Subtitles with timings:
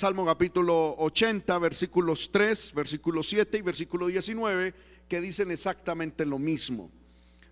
[0.00, 4.72] Salmo capítulo 80, versículos 3, versículo 7 y versículo 19,
[5.06, 6.90] que dicen exactamente lo mismo.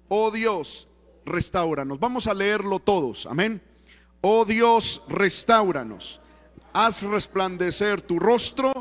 [0.08, 0.88] Oh Dios,
[1.26, 2.00] restauranos.
[2.00, 3.60] Vamos a leerlo todos, amén.
[4.22, 6.22] Oh Dios, restauranos.
[6.72, 8.72] Haz resplandecer tu rostro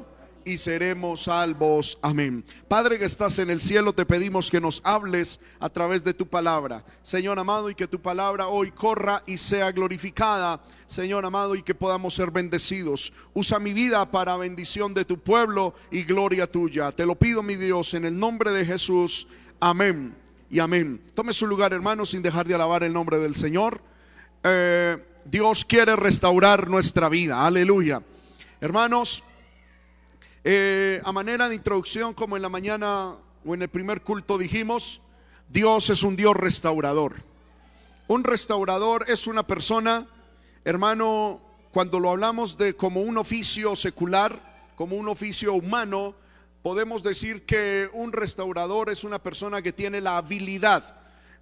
[0.47, 1.99] y seremos salvos.
[2.01, 2.45] Amén.
[2.69, 6.25] Padre que estás en el cielo, te pedimos que nos hables a través de tu
[6.25, 6.85] palabra.
[7.03, 10.61] Señor amado, y que tu palabra hoy corra y sea glorificada.
[10.87, 13.11] Señor amado, y que podamos ser bendecidos.
[13.33, 16.93] Usa mi vida para bendición de tu pueblo y gloria tuya.
[16.93, 19.27] Te lo pido, mi Dios, en el nombre de Jesús.
[19.59, 20.15] Amén
[20.49, 21.01] y amén.
[21.13, 23.81] Tome su lugar, hermano, sin dejar de alabar el nombre del Señor.
[24.43, 27.45] Eh, Dios quiere restaurar nuestra vida.
[27.45, 28.01] Aleluya.
[28.61, 29.23] Hermanos,
[30.43, 35.01] eh, a manera de introducción, como en la mañana o en el primer culto dijimos,
[35.49, 37.15] Dios es un Dios restaurador.
[38.07, 40.07] Un restaurador es una persona,
[40.63, 46.15] hermano, cuando lo hablamos de como un oficio secular, como un oficio humano,
[46.61, 50.95] podemos decir que un restaurador es una persona que tiene la habilidad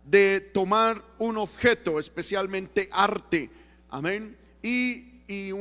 [0.04, 3.50] de tomar un objeto, especialmente arte,
[3.90, 5.54] amén, y, eh,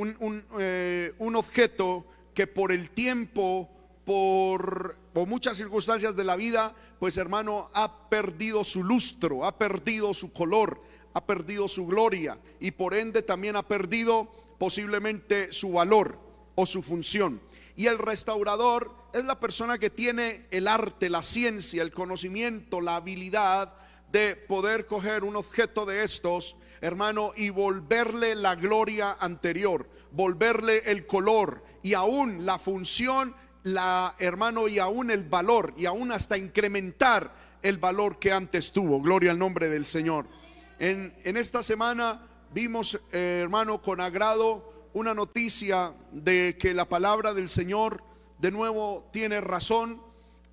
[1.19, 3.71] un objeto que por el tiempo,
[4.05, 4.97] por,
[5.27, 10.81] muchas circunstancias de la vida, pues hermano, ha perdido su lustro, ha perdido su color,
[11.15, 16.19] ha perdido su gloria y por ende también ha perdido posiblemente su valor
[16.57, 17.41] o su función.
[17.77, 22.97] Y el restaurador es la persona que tiene el arte, la ciencia, el conocimiento, la
[22.97, 23.75] habilidad
[24.12, 31.07] de poder coger un objeto de estos, hermano, y volverle la gloria anterior, volverle el
[31.07, 37.31] color, y aún la función, la hermano, y aún el valor, y aún hasta incrementar
[37.63, 39.03] el valor que antes tuvo.
[39.03, 40.27] Gloria al nombre del Señor.
[40.79, 47.35] En, en esta semana vimos, eh, hermano, con agrado una noticia de que la palabra
[47.35, 48.03] del Señor
[48.39, 50.01] de nuevo tiene razón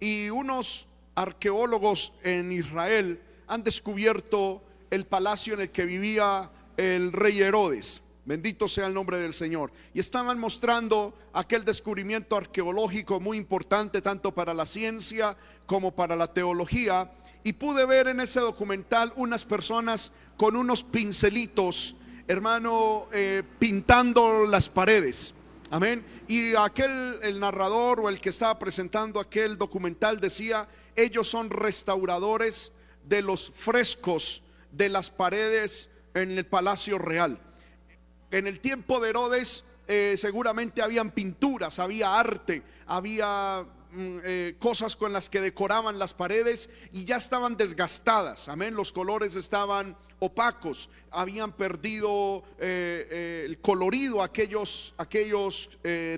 [0.01, 7.41] y unos arqueólogos en Israel han descubierto el palacio en el que vivía el rey
[7.41, 8.01] Herodes.
[8.31, 9.73] Bendito sea el nombre del Señor.
[9.93, 16.31] Y estaban mostrando aquel descubrimiento arqueológico muy importante tanto para la ciencia como para la
[16.31, 17.11] teología.
[17.43, 24.69] Y pude ver en ese documental unas personas con unos pincelitos, hermano, eh, pintando las
[24.69, 25.33] paredes.
[25.69, 26.01] Amén.
[26.29, 32.71] Y aquel, el narrador o el que estaba presentando aquel documental decía, ellos son restauradores
[33.03, 34.41] de los frescos
[34.71, 37.50] de las paredes en el Palacio Real.
[38.31, 44.95] En el tiempo de Herodes eh, seguramente habían pinturas, había arte, había mm, eh, cosas
[44.95, 48.47] con las que decoraban las paredes y ya estaban desgastadas.
[48.47, 55.69] Amén, los colores estaban opacos, habían perdido eh, el colorido, aquellos, aquellos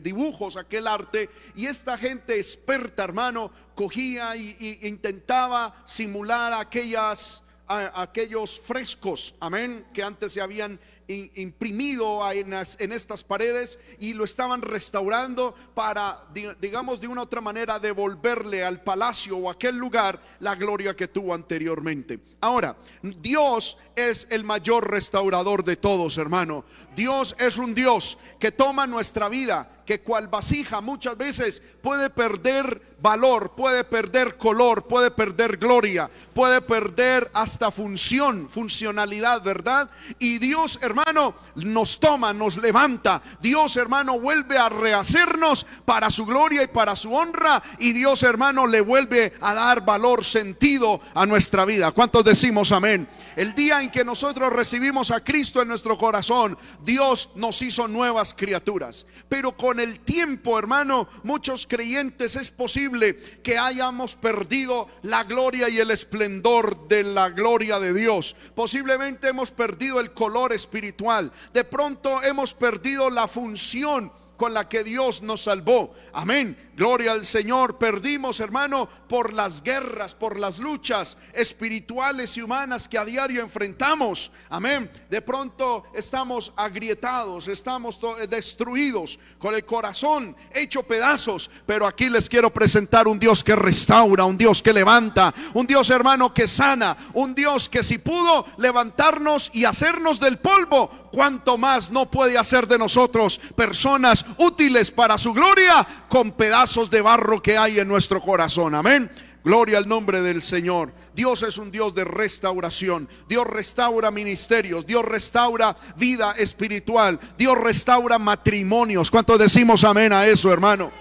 [0.04, 1.32] dibujos, aquel arte.
[1.56, 10.34] Y esta gente experta, hermano, cogía e intentaba simular aquellas, aquellos frescos, amén, que antes
[10.34, 16.26] se habían imprimido en, estas paredes y lo estaban restaurando para,
[16.60, 21.34] digamos, de una otra manera devolverle al palacio o aquel lugar la gloria que tuvo
[21.34, 22.20] anteriormente.
[22.42, 26.66] Ahora, Dios es el mayor restaurador de todos, hermano.
[26.96, 32.94] Dios es un Dios que toma nuestra vida, que cual vasija muchas veces puede perder
[33.04, 39.90] valor, puede perder color, puede perder gloria, puede perder hasta función, funcionalidad, ¿verdad?
[40.20, 43.22] Y Dios, hermano, nos toma, nos levanta.
[43.42, 47.62] Dios, hermano, vuelve a rehacernos para su gloria y para su honra.
[47.80, 51.92] Y Dios, hermano, le vuelve a dar valor, sentido a nuestra vida.
[51.92, 53.10] ¿Cuántos decimos amén?
[53.36, 59.06] El día que nosotros recibimos a Cristo en nuestro corazón, Dios nos hizo nuevas criaturas.
[59.30, 65.80] Pero con el tiempo, hermano, muchos creyentes es posible que hayamos perdido la gloria y
[65.80, 68.36] el esplendor de la gloria de Dios.
[68.56, 71.32] Posiblemente hemos perdido el color espiritual.
[71.54, 74.12] De pronto hemos perdido la función
[74.44, 75.94] con la que Dios nos salvó.
[76.12, 76.72] Amén.
[76.76, 77.78] Gloria al Señor.
[77.78, 84.32] Perdimos, hermano, por las guerras, por las luchas espirituales y humanas que a diario enfrentamos.
[84.50, 84.92] Amén.
[85.10, 87.98] De pronto estamos agrietados, estamos
[88.28, 91.50] destruidos, con el corazón hecho pedazos.
[91.66, 95.90] Pero aquí les quiero presentar un Dios que restaura, un Dios que levanta, un Dios,
[95.90, 101.92] hermano, que sana, un Dios que si pudo levantarnos y hacernos del polvo, cuanto más
[101.92, 107.58] no puede hacer de nosotros personas útiles para su gloria con pedazos de barro que
[107.58, 108.76] hay en nuestro corazón.
[108.76, 109.10] Amén.
[109.44, 110.94] Gloria al nombre del Señor.
[111.14, 113.10] Dios es un Dios de restauración.
[113.28, 114.86] Dios restaura ministerios.
[114.86, 117.20] Dios restaura vida espiritual.
[117.38, 119.12] Dios restaura matrimonios.
[119.12, 120.92] ¿Cuántos decimos amén a eso, hermano?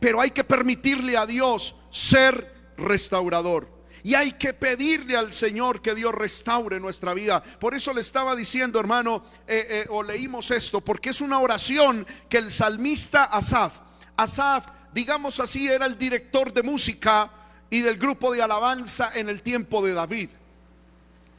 [0.00, 3.75] Pero hay que permitirle a Dios ser restaurador.
[4.06, 7.42] Y hay que pedirle al Señor que Dios restaure nuestra vida.
[7.42, 12.06] Por eso le estaba diciendo, hermano, eh, eh, o leímos esto, porque es una oración
[12.28, 13.72] que el salmista Asaf,
[14.16, 17.32] Asaf, digamos así, era el director de música
[17.68, 20.30] y del grupo de alabanza en el tiempo de David.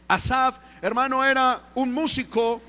[0.09, 2.61] Asaf, hermano, era un músico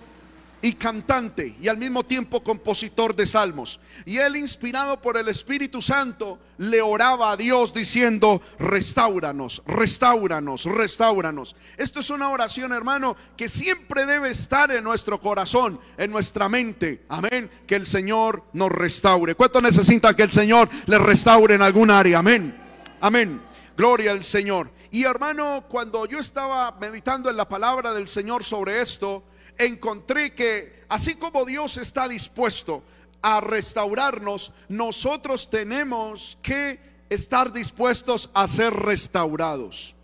[0.60, 3.80] y cantante y al mismo tiempo compositor de salmos.
[4.04, 11.56] Y él, inspirado por el Espíritu Santo, le oraba a Dios diciendo, restauranos, restauranos, restauranos.
[11.76, 17.04] Esto es una oración, hermano, que siempre debe estar en nuestro corazón, en nuestra mente.
[17.08, 17.50] Amén.
[17.66, 19.34] Que el Señor nos restaure.
[19.34, 22.18] ¿Cuánto necesita que el Señor le restaure en algún área?
[22.18, 22.56] Amén.
[23.00, 23.42] Amén.
[23.76, 24.70] Gloria al Señor.
[24.90, 29.22] Y hermano, cuando yo estaba meditando en la palabra del Señor sobre esto,
[29.58, 32.82] encontré que así como Dios está dispuesto
[33.20, 39.94] a restaurarnos, nosotros tenemos que estar dispuestos a ser restaurados.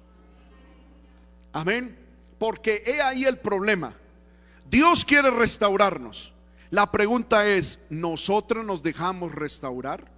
[1.52, 1.98] Amén.
[2.38, 3.94] Porque he ahí el problema.
[4.68, 6.32] Dios quiere restaurarnos.
[6.70, 10.10] La pregunta es, ¿nosotros nos dejamos restaurar?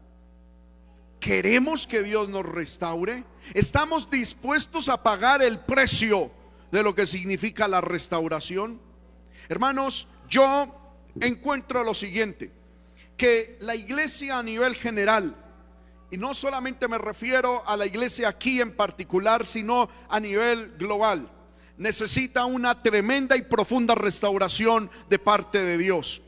[1.20, 3.24] ¿Queremos que Dios nos restaure?
[3.52, 6.30] ¿Estamos dispuestos a pagar el precio
[6.70, 8.80] de lo que significa la restauración?
[9.48, 12.50] Hermanos, yo encuentro lo siguiente,
[13.16, 15.36] que la iglesia a nivel general,
[16.10, 21.30] y no solamente me refiero a la iglesia aquí en particular, sino a nivel global,
[21.78, 26.22] necesita una tremenda y profunda restauración de parte de Dios.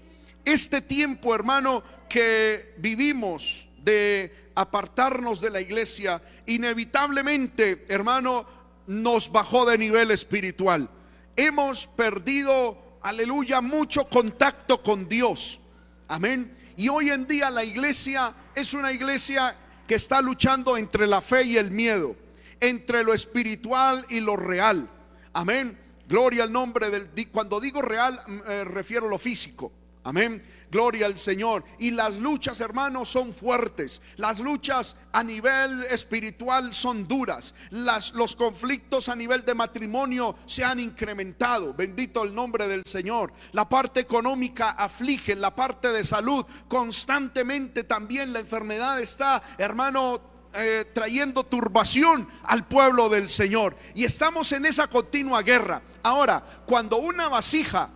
[0.44, 8.46] Este tiempo, hermano, que vivimos de apartarnos de la iglesia, inevitablemente, hermano,
[8.86, 10.88] nos bajó de nivel espiritual.
[11.36, 15.60] Hemos perdido aleluya, mucho contacto con Dios.
[16.08, 16.54] Amén.
[16.76, 19.56] Y hoy en día la iglesia es una iglesia
[19.86, 22.14] que está luchando entre la fe y el miedo,
[22.60, 24.88] entre lo espiritual y lo real.
[25.32, 25.78] Amén.
[26.06, 27.28] Gloria al nombre del...
[27.30, 29.72] Cuando digo real, eh, refiero a lo físico.
[30.04, 30.42] Amén.
[30.70, 31.64] Gloria al Señor.
[31.78, 34.00] Y las luchas, hermanos, son fuertes.
[34.16, 37.54] Las luchas a nivel espiritual son duras.
[37.70, 41.74] Las, los conflictos a nivel de matrimonio se han incrementado.
[41.74, 43.32] Bendito el nombre del Señor.
[43.52, 50.20] La parte económica aflige, la parte de salud constantemente también la enfermedad está, hermano,
[50.54, 53.76] eh, trayendo turbación al pueblo del Señor.
[53.94, 55.82] Y estamos en esa continua guerra.
[56.02, 57.90] Ahora, cuando una vasija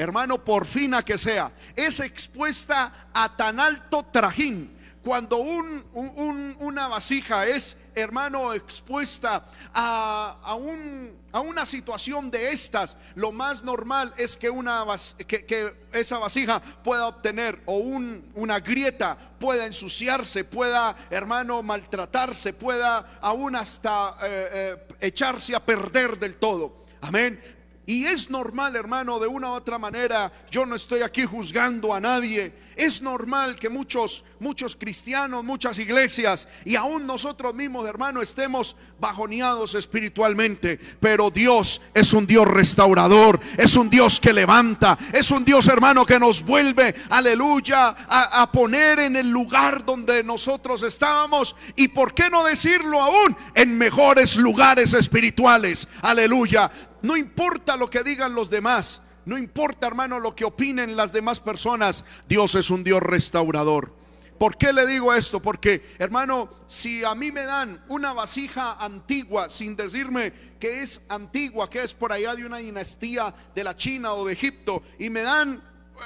[0.00, 4.78] hermano, por fina que sea, es expuesta a tan alto trajín.
[5.04, 13.62] Cuando una vasija es, hermano, expuesta a, un, a, una situación de estas, lo más
[13.62, 14.84] normal es que, una,
[15.26, 23.56] que, esa vasija pueda obtener o una grieta, pueda ensuciarse, pueda, hermano, maltratarse, pueda aún
[23.56, 26.84] hasta eh, eh, echarse a perder del todo.
[27.00, 27.59] Amén.
[27.90, 31.98] Y es normal, hermano, de una u otra manera, yo no estoy aquí juzgando a
[31.98, 32.52] nadie.
[32.76, 39.74] Es normal que muchos, muchos cristianos, muchas iglesias y aún nosotros mismos, hermano, estemos bajoneados
[39.74, 40.78] espiritualmente.
[41.00, 46.06] Pero Dios es un Dios restaurador, es un Dios que levanta, es un Dios, hermano,
[46.06, 51.56] que nos vuelve, aleluya, a, poner en el lugar donde nosotros estábamos.
[51.74, 55.88] Y por qué no decirlo aún, en mejores lugares espirituales.
[56.02, 56.70] Aleluya.
[57.02, 59.02] No importa lo que digan los demás.
[59.24, 62.04] No importa, hermano, lo que opinen las demás personas.
[62.28, 63.94] Dios es un Dios restaurador.
[64.38, 65.42] ¿Por qué le digo esto?
[65.42, 71.68] Porque, hermano, si a mí me dan una vasija antigua sin decirme que es antigua,
[71.68, 75.20] que es por allá de una dinastía de la China o de Egipto, y me
[75.20, 75.62] dan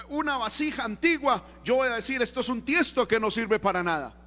[0.09, 3.85] una vasija antigua, yo voy a decir, esto es un tiesto que no sirve para
[3.85, 4.24] nada.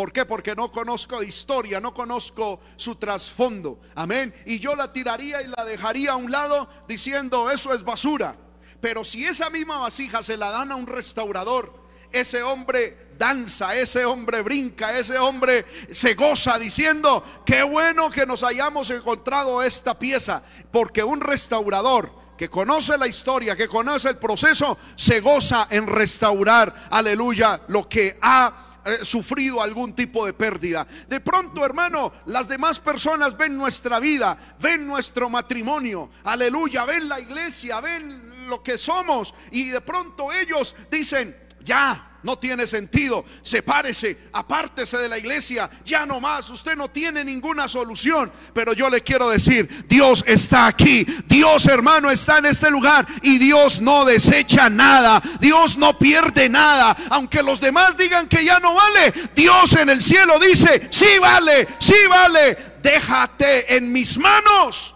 [0.00, 0.24] ¿Por qué?
[0.24, 3.80] Porque no conozco historia, no conozco su trasfondo.
[3.94, 4.34] Amén.
[4.46, 8.34] Y yo la tiraría y la dejaría a un lado diciendo, eso es basura.
[8.80, 11.74] Pero si esa misma vasija se la dan a un restaurador,
[12.10, 18.42] ese hombre danza, ese hombre brinca, ese hombre se goza diciendo, qué bueno que nos
[18.42, 20.42] hayamos encontrado esta pieza.
[20.72, 26.88] Porque un restaurador que conoce la historia, que conoce el proceso, se goza en restaurar,
[26.90, 30.86] aleluya, lo que ha eh, sufrido algún tipo de pérdida.
[31.08, 37.20] De pronto, hermano, las demás personas ven nuestra vida, ven nuestro matrimonio, aleluya, ven la
[37.20, 43.24] iglesia, ven lo que somos y de pronto ellos dicen, ya, no tiene sentido.
[43.42, 46.50] Sepárese, apártese de la iglesia, ya no más.
[46.50, 48.32] Usted no tiene ninguna solución.
[48.54, 51.06] Pero yo le quiero decir, Dios está aquí.
[51.26, 55.22] Dios, hermano, está en este lugar y Dios no desecha nada.
[55.40, 56.96] Dios no pierde nada.
[57.10, 61.68] Aunque los demás digan que ya no vale, Dios en el cielo dice, sí vale,
[61.78, 62.56] sí vale.
[62.82, 64.94] Déjate en mis manos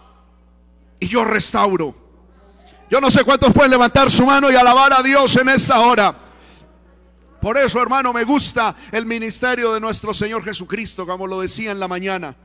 [0.99, 1.95] y yo restauro.
[2.89, 6.24] Yo no sé cuántos pueden levantar su mano y alabar a Dios en esta hora.
[7.45, 11.79] Por eso, hermano, me gusta el ministerio de nuestro Señor Jesucristo, como lo decía en
[11.79, 12.35] la mañana.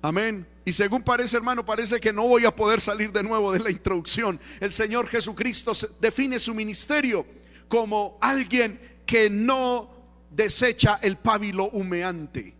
[0.00, 0.46] Amén.
[0.64, 3.70] Y según parece, hermano, parece que no voy a poder salir de nuevo de la
[3.72, 4.38] introducción.
[4.60, 7.26] El Señor Jesucristo define su ministerio
[7.66, 9.90] como alguien que no
[10.30, 12.54] desecha el pábilo humeante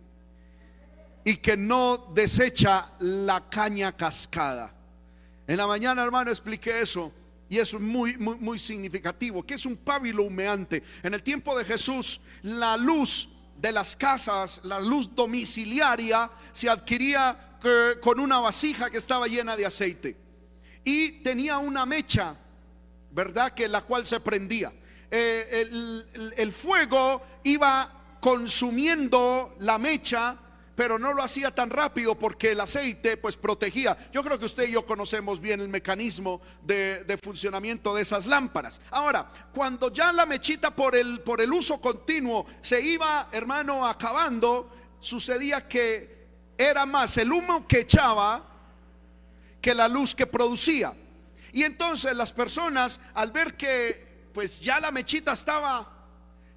[1.23, 4.75] y que no desecha la caña cascada.
[5.47, 7.13] En la mañana, hermano, expliqué eso
[7.49, 10.83] y es muy, muy, muy significativo, que es un pábilo humeante.
[11.03, 17.57] En el tiempo de Jesús, la luz de las casas, la luz domiciliaria, se adquiría
[17.63, 20.17] eh, con una vasija que estaba llena de aceite.
[20.83, 22.35] Y tenía una mecha,
[23.11, 23.53] ¿verdad?
[23.53, 24.73] Que la cual se prendía.
[25.09, 25.69] Eh,
[26.37, 30.37] el fuego iba consumiendo la mecha
[30.75, 33.97] pero no lo hacía tan rápido porque el aceite pues protegía.
[34.11, 38.81] Yo creo que usted y yo conocemos bien el mecanismo de, funcionamiento de esas lámparas.
[38.91, 41.21] Ahora, cuando ya la mechita por el,
[41.53, 46.25] uso continuo se iba, hermano, acabando, sucedía que
[46.57, 48.43] era más el humo que echaba
[49.61, 50.93] que la luz que producía.
[51.53, 55.89] Y entonces las personas al ver que pues ya la mechita estaba,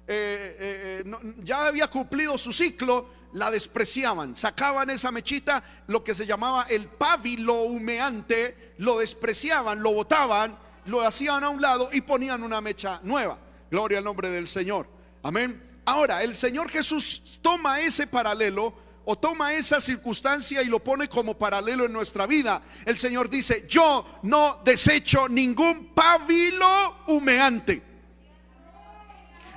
[0.05, 6.15] eh, eh, eh, ya había cumplido su ciclo, la despreciaban, sacaban esa mechita, lo que
[6.15, 12.01] se llamaba el pábilo humeante, lo despreciaban, lo botaban, lo hacían a un lado y
[12.01, 13.37] ponían una mecha nueva.
[13.69, 14.87] Gloria al nombre del Señor.
[15.21, 15.61] Amén.
[15.85, 18.73] Ahora, el Señor Jesús toma ese paralelo
[19.05, 22.61] o toma esa circunstancia y lo pone como paralelo en nuestra vida.
[22.85, 27.81] El Señor dice, yo no desecho ningún pábilo humeante.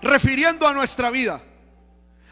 [0.00, 1.42] Refiriendo a nuestra vida.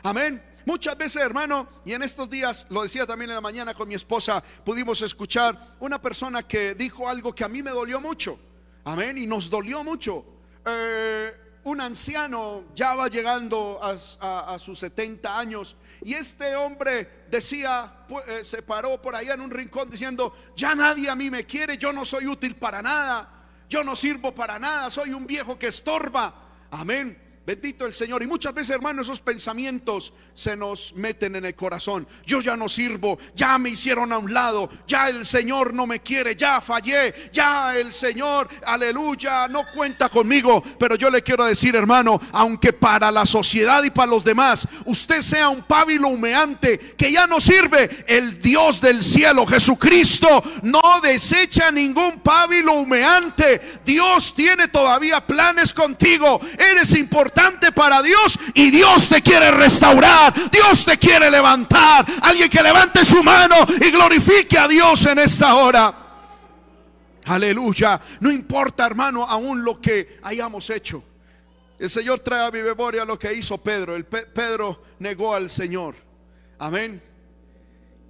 [0.02, 0.49] Amén.
[0.66, 3.94] Muchas veces, hermano, y en estos días, lo decía también en la mañana con mi
[3.94, 8.38] esposa, pudimos escuchar una persona que dijo algo que a mí me dolió mucho.
[8.84, 10.24] Amén, y nos dolió mucho.
[10.66, 11.32] Eh,
[11.64, 18.62] un anciano ya va llegando a, sus 70 años y este hombre decía, eh, se
[18.62, 22.04] paró por allá en un rincón diciendo, ya nadie a mí me quiere, yo no
[22.04, 26.34] soy útil para nada, yo no sirvo para nada, soy un viejo que estorba.
[26.70, 27.29] Amén.
[27.50, 28.22] Bendito el Señor.
[28.22, 32.06] Y muchas veces, hermano, esos pensamientos se nos meten en el corazón.
[32.24, 35.98] Yo ya no sirvo, ya me hicieron a un lado, ya el Señor no me
[35.98, 40.62] quiere, ya fallé, ya el Señor, aleluya, no cuenta conmigo.
[40.78, 45.20] Pero yo le quiero decir, hermano, aunque para la sociedad y para los demás usted
[45.20, 51.72] sea un pábilo humeante que ya no sirve, el Dios del cielo, Jesucristo, no desecha
[51.72, 53.80] ningún pábilo humeante.
[53.84, 56.40] Dios tiene todavía planes contigo.
[56.56, 57.39] Eres importante
[57.74, 62.04] para Dios y Dios te quiere restaurar, Dios te quiere levantar.
[62.22, 65.94] Alguien que levante su mano y glorifique a Dios en esta hora.
[67.26, 68.00] Aleluya.
[68.20, 71.02] No importa, hermano, aún lo que hayamos hecho.
[71.78, 73.96] El Señor trae a mi memoria lo que hizo Pedro.
[73.96, 75.94] El Pedro negó al Señor.
[76.58, 77.02] Amén.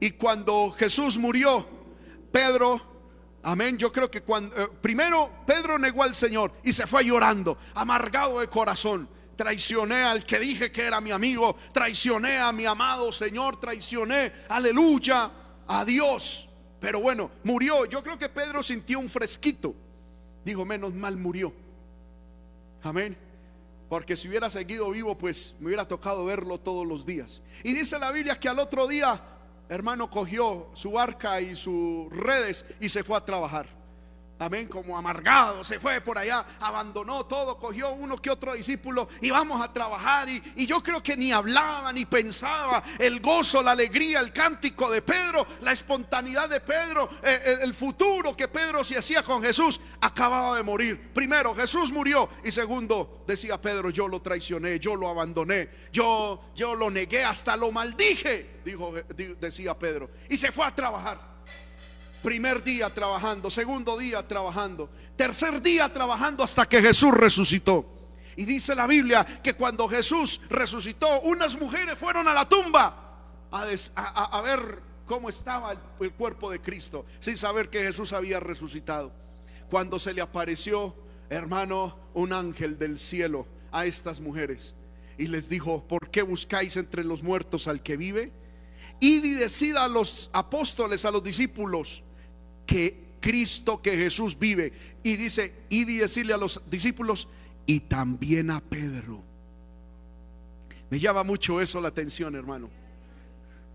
[0.00, 1.68] Y cuando Jesús murió,
[2.32, 2.88] Pedro
[3.42, 3.78] Amén.
[3.78, 8.40] Yo creo que cuando eh, primero Pedro negó al Señor y se fue llorando, amargado
[8.40, 9.08] de corazón
[9.40, 15.30] traicioné al que dije que era mi amigo, traicioné a mi amado Señor, traicioné, aleluya,
[15.66, 16.46] a Dios.
[16.78, 17.86] Pero bueno, murió.
[17.86, 19.74] Yo creo que Pedro sintió un fresquito.
[20.44, 21.54] Digo, menos mal murió.
[22.82, 23.16] Amén.
[23.88, 27.40] Porque si hubiera seguido vivo, pues me hubiera tocado verlo todos los días.
[27.64, 29.22] Y dice la Biblia que al otro día,
[29.70, 33.79] hermano, cogió su barca y sus redes y se fue a trabajar
[34.40, 39.30] amén, como amargado, se fue por allá, abandonó todo, cogió uno que otro discípulo y
[39.30, 40.28] vamos a trabajar.
[40.28, 45.02] Y, yo creo que ni hablaba ni pensaba el gozo, la alegría, el cántico de
[45.02, 50.56] Pedro, la espontaneidad de Pedro, eh, el futuro que Pedro se hacía con Jesús, acababa
[50.56, 51.12] de morir.
[51.12, 56.74] Primero, Jesús murió y segundo, decía Pedro, yo lo traicioné, yo lo abandoné, yo, yo
[56.74, 58.94] lo negué, hasta lo maldije, dijo,
[59.38, 60.10] decía Pedro.
[60.30, 61.29] Y se fue a trabajar.
[62.22, 67.86] Primer día trabajando, segundo día trabajando, tercer día trabajando hasta que Jesús resucitó.
[68.36, 73.10] Y dice la Biblia que cuando Jesús resucitó, unas mujeres fueron a la tumba
[73.50, 79.12] a, ver cómo estaba el, cuerpo de Cristo, sin saber que Jesús había resucitado.
[79.70, 80.94] Cuando se le apareció,
[81.28, 84.74] hermano, un ángel del cielo a estas mujeres.
[85.18, 88.32] y les dijo, ¿por qué buscáis entre los muertos al que vive?
[89.00, 92.02] Y decida a los apóstoles, a los discípulos,
[92.66, 94.72] que Cristo, que Jesús vive.
[95.02, 97.28] Y dice, y decirle a los discípulos,
[97.66, 99.22] y también a Pedro.
[100.90, 102.68] Me llama mucho eso la atención, hermano.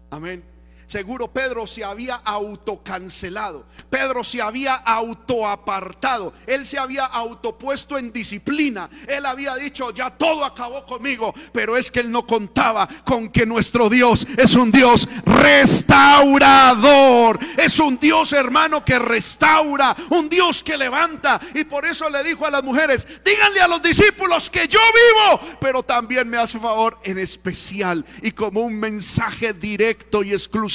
[0.09, 0.43] Amén.
[0.87, 3.65] Seguro Pedro se había autocancelado.
[3.89, 6.33] Pedro se había autoapartado.
[6.45, 8.89] Él se había autopuesto en disciplina.
[9.07, 11.33] Él había dicho, ya todo acabó conmigo.
[11.51, 17.39] Pero es que él no contaba con que nuestro Dios es un Dios restaurador.
[17.57, 19.95] Es un Dios hermano que restaura.
[20.11, 21.41] Un Dios que levanta.
[21.55, 25.57] Y por eso le dijo a las mujeres, díganle a los discípulos que yo vivo.
[25.59, 30.74] Pero también me hace favor en especial y como un mensaje directo y exclusivo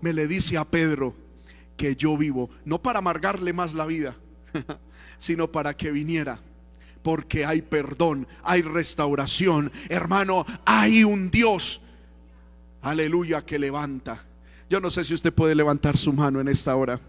[0.00, 1.14] me le dice a Pedro
[1.76, 4.16] que yo vivo, no para amargarle más la vida,
[5.18, 6.40] sino para que viniera.
[7.02, 9.70] Porque hay perdón, hay restauración.
[9.88, 11.80] Hermano, hay un Dios,
[12.82, 14.24] aleluya, que levanta.
[14.68, 17.00] Yo no sé si usted puede levantar su mano en esta hora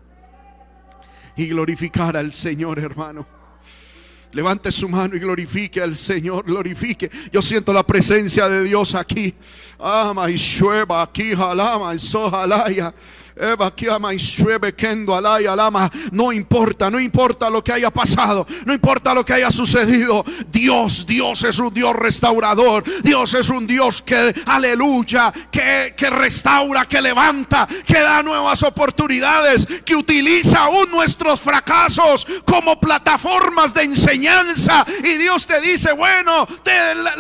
[1.36, 3.38] y glorificar al Señor, hermano.
[4.31, 7.09] Levante su mano y glorifique al Señor, glorifique.
[7.31, 9.33] Yo siento la presencia de Dios aquí.
[9.79, 12.93] Ama y llueva aquí, jalama y sojalaya.
[16.12, 20.25] No importa, no importa lo que haya pasado, no importa lo que haya sucedido.
[20.48, 22.84] Dios, Dios es un Dios restaurador.
[23.01, 29.65] Dios es un Dios que, aleluya, que, que restaura, que levanta, que da nuevas oportunidades,
[29.86, 34.86] que utiliza aún nuestros fracasos como plataformas de enseñanza.
[35.03, 37.15] Y Dios te dice, bueno, te la,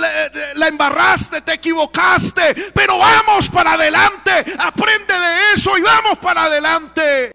[0.55, 7.31] la embarraste, te equivocaste, pero vamos para adelante, aprende de eso y vamos para adelante.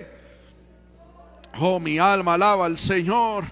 [1.61, 3.45] Oh, mi alma alaba al Señor.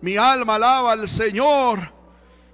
[0.00, 1.92] Mi alma alaba al Señor.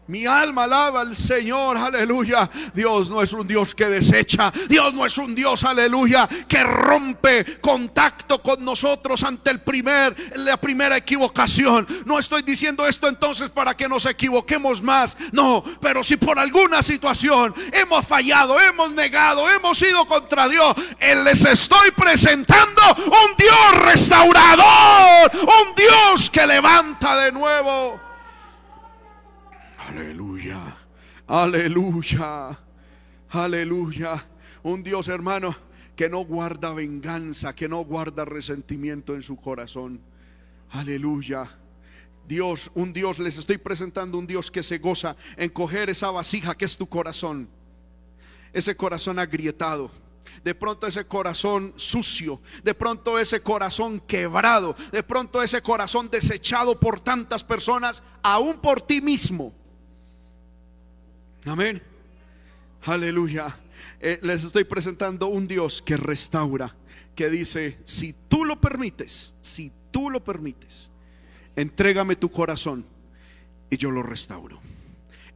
[0.08, 2.48] Mi alma alaba al Señor, aleluya.
[2.72, 4.52] Dios no es un Dios que desecha.
[4.68, 10.58] Dios no es un Dios, aleluya, que rompe contacto con nosotros ante el primer, la
[10.58, 11.86] primera equivocación.
[12.04, 15.16] No estoy diciendo esto entonces para que nos equivoquemos más.
[15.32, 21.24] No, pero si por alguna situación hemos fallado, hemos negado, hemos ido contra Dios, Él
[21.24, 28.05] les estoy presentando un Dios restaurador, un Dios que levanta de nuevo.
[29.88, 30.76] Aleluya,
[31.28, 32.58] aleluya,
[33.30, 34.26] aleluya.
[34.64, 35.54] Un Dios hermano
[35.94, 40.00] que no guarda venganza, que no guarda resentimiento en su corazón.
[40.70, 41.48] Aleluya.
[42.26, 46.56] Dios, un Dios, les estoy presentando un Dios que se goza en coger esa vasija
[46.56, 47.48] que es tu corazón.
[48.52, 49.92] Ese corazón agrietado
[50.42, 56.78] de pronto ese corazón sucio, de pronto ese corazón quebrado, de pronto ese corazón desechado
[56.78, 59.54] por tantas personas, aún por ti mismo.
[61.46, 61.80] Amén.
[62.82, 63.56] Aleluya.
[64.00, 66.74] Eh, les estoy presentando un Dios que restaura,
[67.14, 70.90] que dice, si tú lo permites, si tú lo permites,
[71.54, 72.84] entrégame tu corazón
[73.70, 74.60] y yo lo restauro.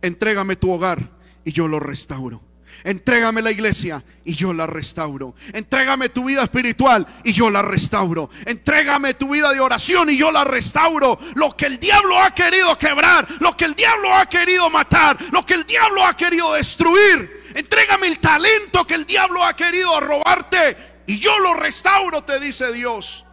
[0.02, 1.10] Entrégame tu hogar
[1.44, 2.40] y yo lo restauro.
[2.84, 5.34] Entrégame la iglesia y yo la restauro.
[5.52, 8.30] Entrégame tu vida espiritual y yo la restauro.
[8.46, 11.18] Entrégame tu vida de oración y yo la restauro.
[11.34, 15.44] Lo que el diablo ha querido quebrar, lo que el diablo ha querido matar, lo
[15.44, 17.50] que el diablo ha querido destruir.
[17.54, 22.72] Entrégame el talento que el diablo ha querido robarte y yo lo restauro, te dice
[22.72, 23.24] Dios.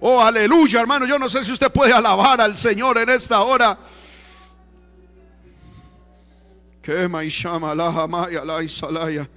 [0.00, 1.06] Oh, aleluya, hermano.
[1.06, 3.76] Yo no sé si usted puede alabar al Señor en esta hora.
[6.86, 9.28] Quema y llama la jamaya la isalaya.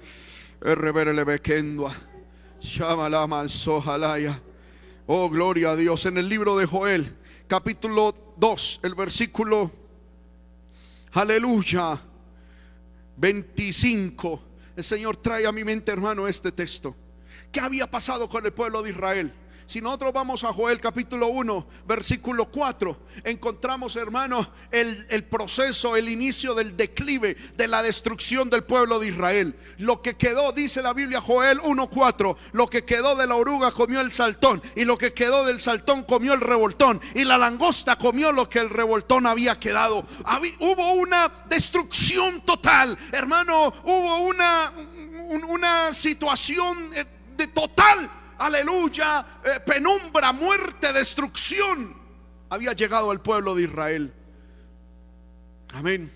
[0.60, 1.92] Erreverele bequendua.
[2.60, 4.40] Llama la mansojalaya.
[5.08, 6.06] Oh, gloria a Dios.
[6.06, 7.12] En el libro de Joel,
[7.48, 9.68] capítulo 2, el versículo.
[11.10, 12.00] Aleluya.
[13.16, 14.42] 25.
[14.76, 16.94] El Señor trae a mi mente, hermano, este texto.
[17.50, 19.34] ¿Qué había pasado con el pueblo de Israel?
[19.70, 26.08] Si nosotros vamos a Joel capítulo 1, versículo 4, encontramos, hermano, el, el, proceso, el
[26.08, 29.56] inicio del declive, de la destrucción del pueblo de Israel.
[29.78, 34.00] Lo que quedó, dice la Biblia, Joel 1.4, lo que quedó de la oruga comió
[34.00, 38.32] el saltón, y lo que quedó del saltón comió el revoltón, y la langosta comió
[38.32, 40.04] lo que el revoltón había quedado.
[40.58, 44.72] hubo una destrucción total, hermano, hubo una,
[45.46, 47.04] una situación eh,
[47.36, 52.00] de total aleluya, eh, penumbra, muerte, destrucción
[52.50, 54.12] había llegado al pueblo de Israel.
[55.72, 56.12] Amén.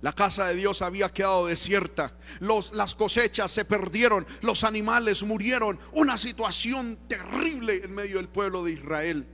[0.00, 2.16] La casa de Dios había quedado desierta.
[2.38, 4.26] Los, las cosechas se perdieron.
[4.42, 5.80] Los animales murieron.
[5.92, 9.26] Una situación terrible en medio del pueblo de Israel.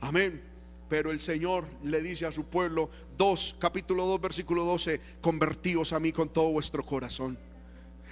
[0.00, 0.42] Amén.
[0.88, 6.00] Pero el Señor le dice a su pueblo, 2, capítulo 2, versículo 12, convertíos a
[6.00, 7.38] mí con todo vuestro corazón.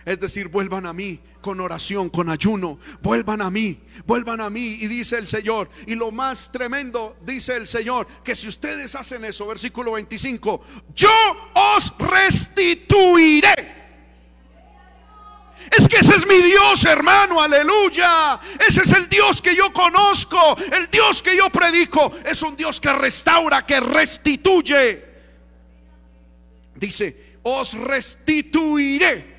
[0.09, 2.79] Es decir, vuelvan a mí con oración, con ayuno.
[3.03, 4.79] Vuelvan a mí, vuelvan a mí.
[4.81, 5.69] Y dice el Señor.
[5.87, 10.63] Y lo más tremendo, dice el Señor, que si ustedes hacen eso, versículo 25,
[10.95, 11.11] yo
[11.53, 13.77] os restituiré.
[15.77, 18.41] Es que ese es mi Dios, hermano, aleluya.
[18.67, 22.15] Ese es el Dios que yo conozco, el Dios que yo predico.
[22.25, 25.05] Es un Dios que restaura, que restituye.
[26.77, 29.38] Dice, os restituiré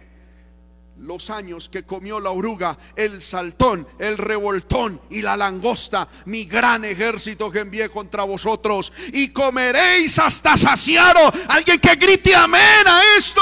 [1.00, 6.86] los años que comió la oruga, el saltón, el revoltón y la langosta, mi gran
[6.86, 11.32] ejército que envié contra vosotros, y comeréis hasta saciaros.
[11.48, 13.42] Alguien que grite amén a esto.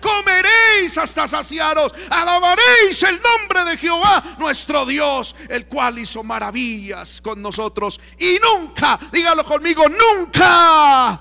[0.00, 7.40] Comeréis hasta saciaros, alabaréis el nombre de Jehová, nuestro Dios, el cual hizo maravillas con
[7.40, 7.98] nosotros.
[8.18, 11.18] Y nunca, dígalo conmigo, nunca,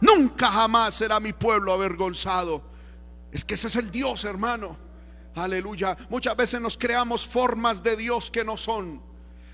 [0.00, 2.73] nunca jamás será mi pueblo avergonzado
[3.34, 4.78] es que ese es el Dios, hermano.
[5.34, 5.96] Aleluya.
[6.08, 9.02] Muchas veces nos creamos formas de Dios que no son.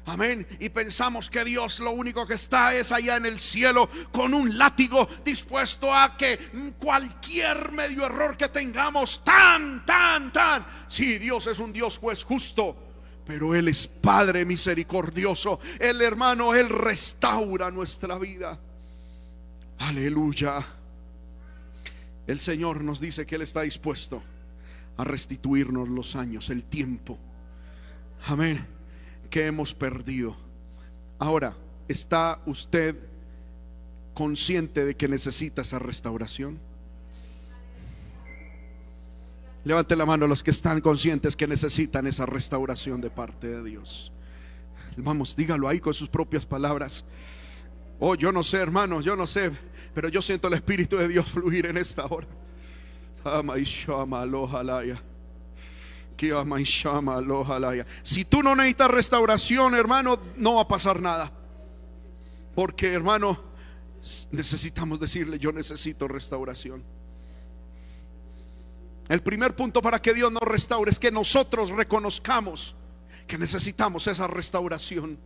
[0.04, 0.46] Amén.
[0.60, 4.58] Y pensamos que Dios lo único que está es allá en el cielo con un
[4.58, 10.66] látigo dispuesto a que cualquier medio error que tengamos, tan, tan, tan.
[10.86, 12.76] Sí, Dios es un Dios juez justo.
[13.24, 15.58] Pero Él es Padre misericordioso.
[15.78, 18.60] El hermano, Él restaura nuestra vida.
[19.78, 20.79] Aleluya.
[22.26, 24.22] El Señor nos dice que Él está dispuesto
[24.96, 27.18] a restituirnos los años, el tiempo.
[28.26, 28.66] Amén.
[29.30, 30.36] Que hemos perdido.
[31.18, 31.56] Ahora,
[31.88, 32.96] ¿está usted
[34.14, 36.58] consciente de que necesita esa restauración?
[39.64, 44.10] Levante la mano los que están conscientes que necesitan esa restauración de parte de Dios.
[44.96, 47.04] Vamos, dígalo ahí con sus propias palabras.
[48.00, 49.52] Oh, yo no sé, hermanos, yo no sé.
[49.94, 52.26] Pero yo siento el Espíritu de Dios fluir en esta hora.
[58.02, 61.30] Si tú no necesitas restauración, hermano, no va a pasar nada.
[62.54, 63.38] Porque, hermano,
[64.30, 66.82] necesitamos decirle, yo necesito restauración.
[69.08, 72.74] El primer punto para que Dios nos restaure es que nosotros reconozcamos
[73.26, 75.18] que necesitamos esa restauración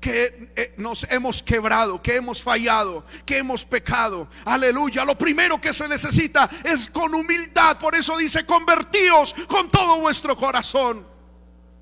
[0.00, 4.28] que eh, nos hemos quebrado, que hemos fallado, que hemos pecado.
[4.44, 5.04] Aleluya.
[5.04, 7.78] Lo primero que se necesita es con humildad.
[7.78, 11.14] Por eso dice, convertíos con todo vuestro corazón.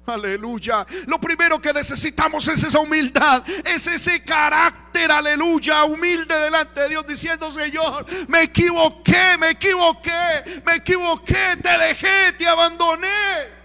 [0.07, 0.85] Aleluya.
[1.07, 7.07] Lo primero que necesitamos es esa humildad, es ese carácter, aleluya, humilde delante de Dios,
[7.07, 13.62] diciendo, Señor, me equivoqué, me equivoqué, me equivoqué, te dejé, te abandoné.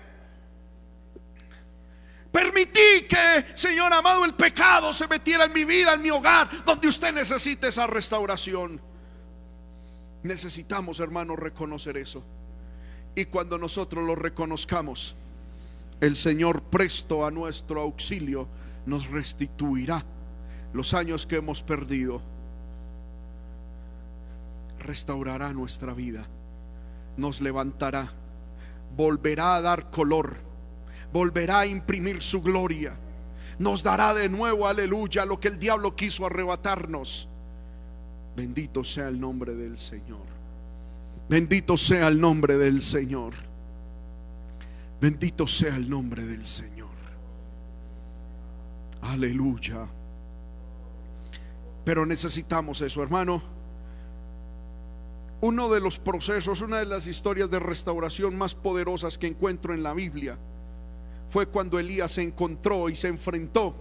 [2.38, 6.88] Permití que, Señor amado, el pecado se metiera en mi vida, en mi hogar, donde
[6.88, 8.80] usted necesite esa restauración.
[10.21, 12.23] Necesitamos, hermanos, reconocer eso.
[13.15, 15.15] Y cuando nosotros lo reconozcamos,
[16.00, 18.47] el Señor presto a nuestro auxilio
[18.86, 20.06] nos restituirá
[20.73, 22.21] los años que hemos perdido.
[24.78, 26.23] Restaurará nuestra vida,
[27.17, 28.12] nos levantará,
[28.95, 30.46] volverá a dar color
[31.12, 32.98] volverá a imprimir su gloria.
[33.60, 37.28] Nos dará de nuevo, aleluya, lo que el diablo quiso arrebatarnos.
[38.36, 40.26] Bendito sea el nombre del Señor.
[41.28, 43.34] Bendito sea el nombre del Señor.
[45.02, 46.88] Bendito sea el nombre del Señor.
[49.02, 49.88] Aleluya.
[51.84, 53.41] Pero necesitamos eso, hermano.
[55.41, 59.84] Uno de los procesos, una de las historias de restauración más poderosas que encuentro en
[59.84, 60.38] la Biblia
[61.30, 63.76] fue cuando Elías se encontró y se enfrentó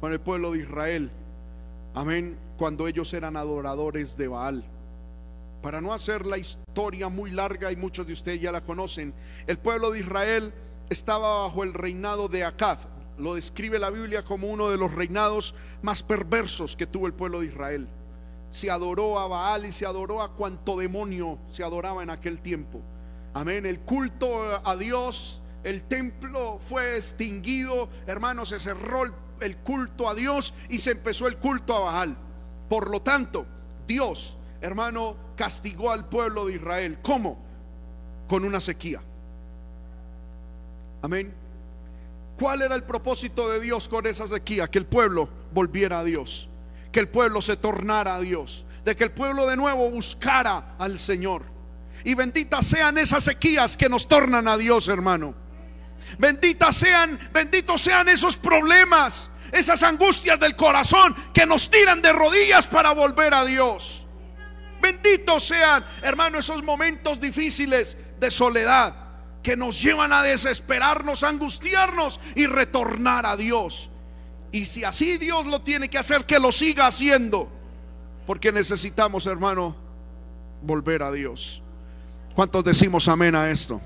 [0.00, 1.10] con el pueblo de Israel.
[1.94, 4.64] Amén, cuando ellos eran adoradores de Baal.
[5.62, 9.14] Para no hacer la historia muy larga y muchos de ustedes ya la conocen,
[9.46, 10.52] el pueblo de Israel
[10.90, 12.78] estaba bajo el reinado de Acab.
[13.16, 17.40] Lo describe la Biblia como uno de los reinados más perversos que tuvo el pueblo
[17.40, 17.88] de Israel.
[18.50, 22.82] Se adoró a Baal y se adoró a cuanto demonio se adoraba en aquel tiempo.
[23.32, 23.66] Amén.
[23.66, 29.04] El culto a Dios el templo fue extinguido, hermanos, se cerró
[29.40, 32.16] el, culto a Dios y se empezó el culto a Baal.
[32.68, 33.46] Por lo tanto,
[33.86, 36.98] Dios, hermano, castigó al pueblo de Israel.
[37.02, 37.42] ¿Cómo?
[38.28, 39.00] Con una sequía.
[41.00, 41.34] Amén.
[42.38, 44.68] ¿Cuál era el propósito de Dios con esa sequía?
[44.68, 46.48] Que el pueblo volviera a Dios,
[46.92, 50.98] que el pueblo se tornara a Dios, de que el pueblo de nuevo buscara al
[50.98, 51.42] Señor.
[52.04, 55.43] Y benditas sean esas sequías que nos tornan a Dios, hermano.
[56.18, 62.66] Benditas sean, benditos sean esos problemas, esas angustias del corazón que nos tiran de rodillas
[62.66, 64.06] para volver a Dios.
[64.80, 68.94] Benditos sean, hermano, esos momentos difíciles de soledad
[69.42, 73.90] que nos llevan a desesperarnos, a angustiarnos y retornar a Dios.
[74.52, 77.50] Y si así Dios lo tiene que hacer, que lo siga haciendo.
[78.26, 79.76] Porque necesitamos, hermano,
[80.62, 81.62] volver a Dios.
[82.34, 83.80] ¿Cuántos decimos amén a esto?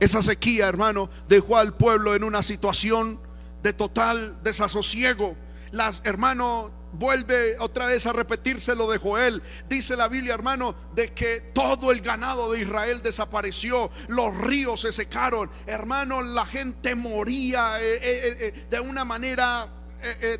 [0.00, 3.20] Esa sequía, hermano, dejó al pueblo en una situación
[3.62, 5.36] de total desasosiego.
[5.72, 9.42] Las, hermano, vuelve otra vez a repetirse lo de Joel.
[9.68, 14.92] Dice la Biblia, hermano, de que todo el ganado de Israel desapareció, los ríos se
[14.92, 19.76] secaron, hermano, la gente moría eh, eh, eh, de una manera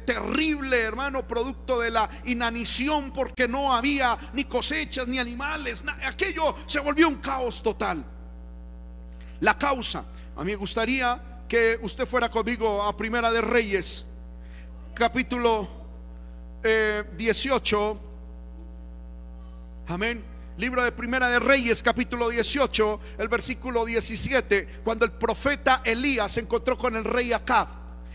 [0.06, 5.84] terrible, hermano, producto de la inanición porque no había ni cosechas ni animales.
[6.06, 8.02] Aquello se volvió un caos total.
[9.40, 10.04] La causa,
[10.36, 14.04] a mí me gustaría que usted fuera conmigo a Primera de Reyes,
[14.94, 15.66] capítulo
[17.16, 17.92] 18.
[17.92, 18.10] Eh,
[19.88, 20.22] Amén.
[20.58, 26.40] Libro de Primera de Reyes, capítulo 18, el versículo 17, cuando el profeta Elías se
[26.40, 27.68] encontró con el rey Acab.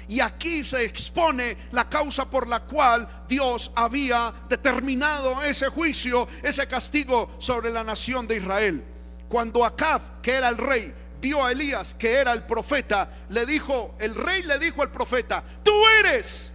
[0.08, 6.68] Y aquí se expone la causa por la cual Dios había determinado ese juicio, ese
[6.68, 8.84] castigo sobre la nación de Israel.
[9.28, 13.96] Cuando Acab, que era el rey, vio a Elías, que era el profeta, le dijo,
[14.00, 16.52] el rey le dijo al profeta, tú eres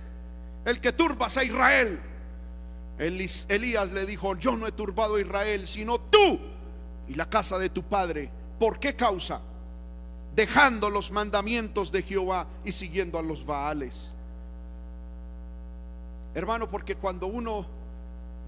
[0.64, 2.00] el que turbas a Israel.
[2.98, 6.38] Elías le dijo, yo no he turbado a Israel, sino tú
[7.08, 8.30] y la casa de tu padre.
[8.58, 9.40] ¿Por qué causa?
[10.34, 14.12] Dejando los mandamientos de Jehová y siguiendo a los Baales.
[16.34, 17.66] Hermano, porque cuando uno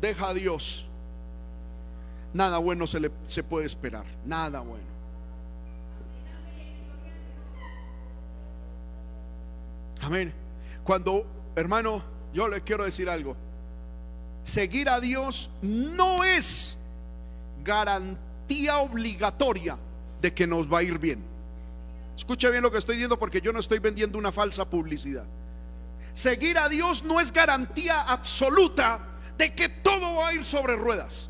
[0.01, 0.85] deja a Dios,
[2.35, 4.92] nada bueno se, le, se puede esperar, nada bueno.
[10.03, 10.35] Amén.
[10.85, 13.37] Cuando hermano, yo le quiero decir algo.
[14.45, 16.77] Seguir a Dios no es
[17.63, 19.79] garantía obligatoria
[20.21, 21.25] de que nos va a ir bien.
[22.17, 25.25] Escuche bien lo que estoy diciendo porque yo no estoy vendiendo una falsa publicidad.
[26.15, 29.01] Seguir a Dios no es garantía absoluta
[29.39, 31.29] de que todo va a ir sobre ruedas.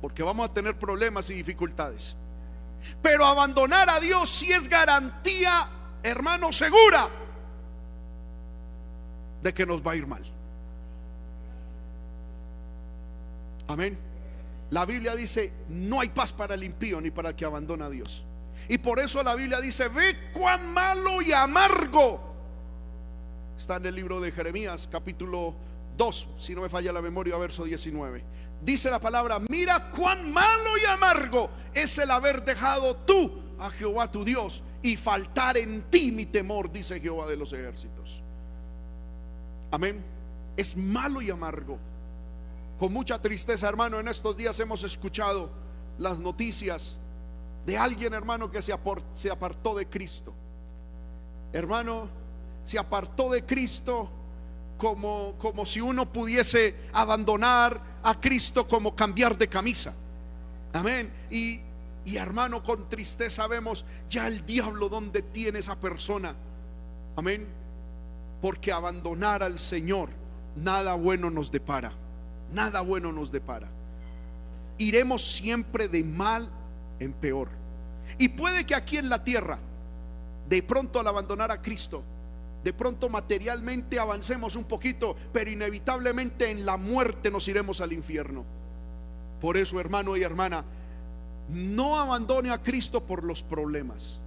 [0.00, 2.16] Porque vamos a tener problemas y dificultades.
[3.02, 5.68] Pero abandonar a Dios sí es garantía,
[6.02, 7.25] hermano, segura
[9.46, 10.24] de que nos va a ir mal.
[13.68, 13.96] Amén.
[14.70, 17.90] La Biblia dice, no hay paz para el impío ni para el que abandona a
[17.90, 18.24] Dios.
[18.68, 22.34] Y por eso la Biblia dice, ve cuán malo y amargo.
[23.56, 25.54] Está en el libro de Jeremías, capítulo
[25.96, 28.24] 2, si no me falla la memoria, verso 19.
[28.62, 34.10] Dice la palabra, mira cuán malo y amargo es el haber dejado tú a Jehová
[34.10, 38.25] tu Dios y faltar en ti mi temor, dice Jehová de los ejércitos.
[39.76, 40.02] Amén.
[40.56, 41.78] Es malo y amargo.
[42.78, 45.50] Con mucha tristeza, hermano, en estos días hemos escuchado
[45.98, 46.96] las noticias
[47.66, 50.32] de alguien, hermano, que se, apartó de Cristo.
[51.52, 52.08] Hermano,
[52.64, 54.08] se apartó de Cristo
[54.78, 59.92] como, como si uno pudiese abandonar a Cristo como cambiar de camisa.
[60.72, 61.12] Amén.
[61.30, 61.60] Y,
[62.06, 66.34] y hermano, con tristeza vemos ya el diablo donde tiene esa persona.
[67.14, 67.65] Amén.
[68.46, 70.08] Porque abandonar al Señor,
[70.54, 71.90] nada bueno nos depara.
[72.52, 73.66] Nada bueno nos depara.
[74.78, 76.48] Iremos siempre de mal
[77.00, 77.48] en peor.
[78.18, 79.58] Y puede que aquí en la tierra,
[80.48, 82.04] de pronto al abandonar a Cristo,
[82.62, 88.44] de pronto materialmente avancemos un poquito, pero inevitablemente en la muerte nos iremos al infierno.
[89.40, 90.64] Por eso, hermano y hermana,
[91.48, 94.20] no abandone a Cristo por los problemas.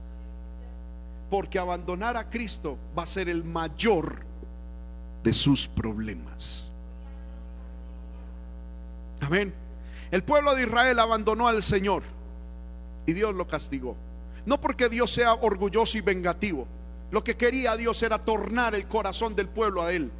[1.29, 4.25] Porque abandonar a Cristo va a ser el mayor
[5.23, 6.73] de sus problemas.
[9.21, 9.53] Amén.
[10.11, 12.03] El pueblo de Israel abandonó al Señor
[13.05, 13.95] y Dios lo castigó.
[14.45, 16.67] No porque Dios sea orgulloso y vengativo.
[17.11, 20.11] Lo que quería Dios era tornar el corazón del pueblo a Él.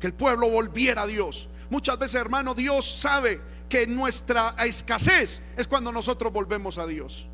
[0.00, 1.48] Que el pueblo volviera a Dios.
[1.70, 7.28] Muchas veces, hermano, Dios sabe que nuestra escasez es cuando nosotros volvemos a Dios.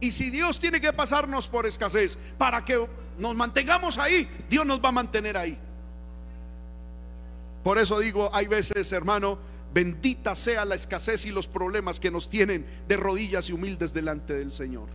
[0.00, 4.82] Y si Dios tiene que pasarnos por escasez para que nos mantengamos ahí, Dios nos
[4.82, 5.58] va a mantener ahí.
[7.62, 9.38] Por eso digo, hay veces, hermano,
[9.74, 14.32] bendita sea la escasez y los problemas que nos tienen de rodillas y humildes delante
[14.32, 14.88] del Señor.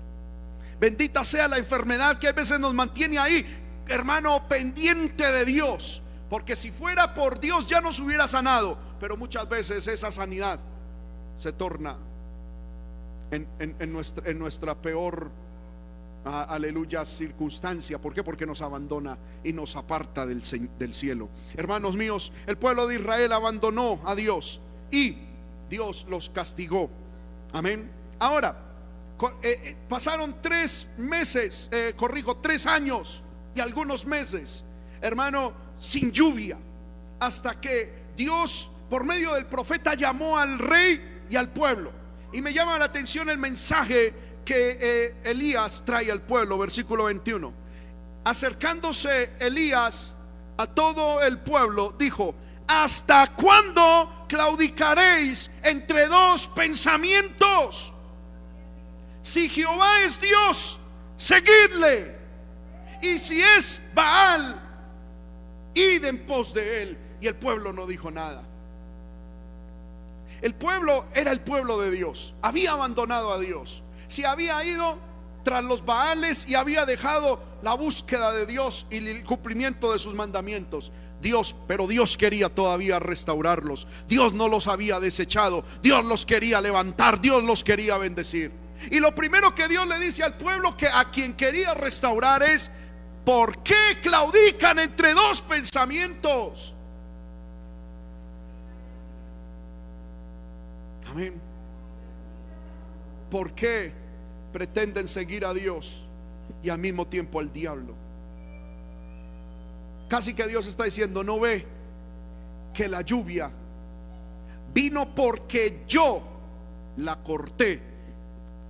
[0.79, 3.45] Bendita sea la enfermedad que a veces nos mantiene ahí,
[3.87, 6.01] hermano, pendiente de Dios.
[6.29, 8.77] Porque si fuera por Dios ya nos hubiera sanado.
[8.99, 10.59] Pero muchas veces esa sanidad
[11.37, 11.95] se torna
[13.31, 15.31] en, nuestra, en nuestra peor
[16.25, 17.99] aleluya, circunstancia.
[17.99, 18.23] ¿Por qué?
[18.23, 20.41] Porque nos abandona y nos aparta del,
[20.79, 21.29] del cielo.
[21.55, 24.59] Hermanos míos, el pueblo de Israel abandonó a Dios
[24.91, 25.17] y
[25.69, 26.89] Dios los castigó.
[27.53, 27.91] Amén.
[28.19, 28.65] Ahora,
[29.41, 33.21] eh, eh, pasaron tres meses, eh, corrijo, tres años
[33.53, 34.63] y algunos meses,
[35.01, 36.57] hermano, sin lluvia,
[37.19, 41.91] hasta que Dios, por medio del profeta, llamó al rey y al pueblo.
[42.35, 47.53] Y me llama la atención el mensaje que Elías trae al pueblo, versículo 21.
[48.25, 50.13] Acercándose Elías
[50.57, 52.35] a todo el pueblo, dijo,
[52.67, 57.93] ¿hasta cuándo claudicaréis entre dos pensamientos?
[59.21, 60.77] Si Jehová es Dios,
[61.15, 62.17] seguidle.
[63.01, 64.61] Y si es Baal,
[65.73, 66.97] id en pos de él.
[67.21, 68.43] Y el pueblo no dijo nada.
[70.41, 72.33] El pueblo era el pueblo de Dios.
[72.41, 73.83] Había abandonado a Dios.
[74.07, 74.97] Si había ido
[75.43, 80.13] tras los Baales y había dejado la búsqueda de Dios y el cumplimiento de sus
[80.13, 80.91] mandamientos.
[81.21, 83.87] Dios, pero Dios quería todavía restaurarlos.
[84.07, 85.63] Dios no los había desechado.
[85.81, 87.21] Dios los quería levantar.
[87.21, 88.51] Dios los quería bendecir.
[88.91, 92.69] Y lo primero que Dios le dice al pueblo que a quien quería restaurar es,
[93.23, 96.74] ¿por qué claudican entre dos pensamientos?
[103.29, 103.91] ¿Por qué
[104.53, 106.03] pretenden seguir a Dios
[106.63, 107.93] y al mismo tiempo al diablo?
[110.07, 111.65] Casi que Dios está diciendo, no ve
[112.73, 113.49] que la lluvia
[114.73, 116.21] vino porque yo
[116.97, 117.81] la corté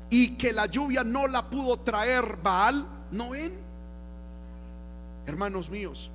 [0.09, 3.53] y que la lluvia no la pudo traer Baal, ¿no ven?
[5.25, 6.11] Hermanos míos,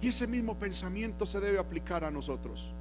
[0.00, 2.72] y ese mismo pensamiento se debe aplicar a nosotros.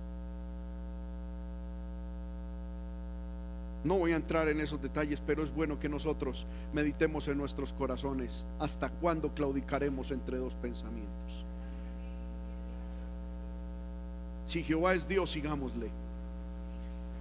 [3.83, 7.71] No voy a entrar en esos detalles, pero es bueno que nosotros meditemos en nuestros
[7.71, 11.45] corazones hasta cuándo claudicaremos entre dos pensamientos.
[14.45, 15.89] Si Jehová es Dios, sigámosle.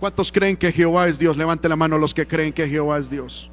[0.01, 1.37] ¿Cuántos creen que Jehová es Dios?
[1.37, 3.51] Levante la mano los que creen que Jehová es Dios.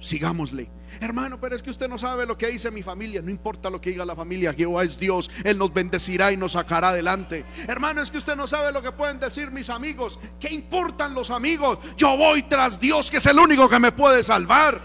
[0.00, 0.68] Sigámosle.
[1.00, 3.22] Hermano, pero es que usted no sabe lo que dice mi familia.
[3.22, 4.52] No importa lo que diga la familia.
[4.52, 5.30] Jehová es Dios.
[5.44, 7.44] Él nos bendecirá y nos sacará adelante.
[7.66, 10.18] Hermano, es que usted no sabe lo que pueden decir mis amigos.
[10.38, 11.78] ¿Qué importan los amigos?
[11.96, 14.80] Yo voy tras Dios, que es el único que me puede salvar.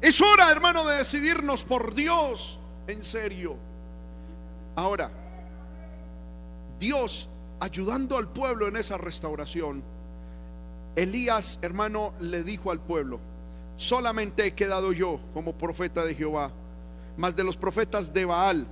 [0.00, 2.58] Es hora, hermano, de decidirnos por Dios.
[2.86, 3.56] En serio.
[4.76, 5.10] Ahora,
[6.78, 7.28] Dios
[7.60, 9.82] ayudando al pueblo en esa restauración,
[10.96, 13.20] Elías, hermano, le dijo al pueblo,
[13.78, 16.52] solamente he quedado yo como profeta de Jehová,
[17.16, 18.66] más de los profetas de Baal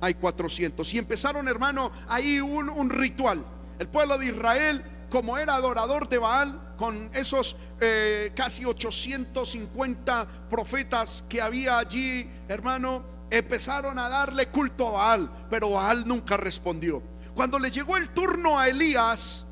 [0.00, 0.92] hay 400.
[0.92, 3.44] Y empezaron, hermano, ahí un, un ritual.
[3.78, 11.24] El pueblo de Israel, como era adorador de Baal, con esos eh, casi 850 profetas
[11.28, 17.02] que había allí, hermano, empezaron a darle culto a Baal, pero Baal nunca respondió.
[17.34, 19.43] Cuando le llegó el turno a Elías,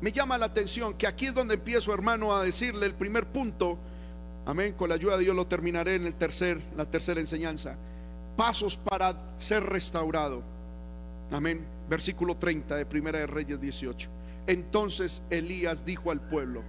[0.00, 3.78] me llama la atención que aquí es donde empiezo, hermano, a decirle el primer punto.
[4.46, 4.74] Amén.
[4.74, 7.76] Con la ayuda de Dios lo terminaré en el tercer, la tercera enseñanza.
[8.36, 10.42] Pasos para ser restaurado.
[11.32, 11.66] Amén.
[11.88, 14.08] Versículo 30 de Primera de Reyes 18.
[14.46, 16.62] Entonces Elías dijo al pueblo: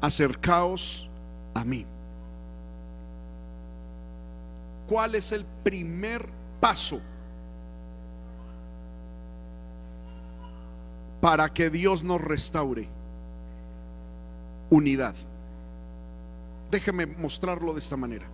[0.00, 1.08] Acercaos
[1.54, 1.84] a mí.
[4.88, 6.28] ¿Cuál es el primer
[6.60, 7.00] paso?
[11.24, 12.86] Para que Dios nos restaure
[14.68, 15.14] unidad.
[16.70, 18.26] Déjeme mostrarlo de esta manera.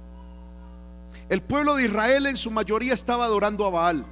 [1.28, 4.04] El pueblo de Israel en su mayoría estaba adorando a Baal.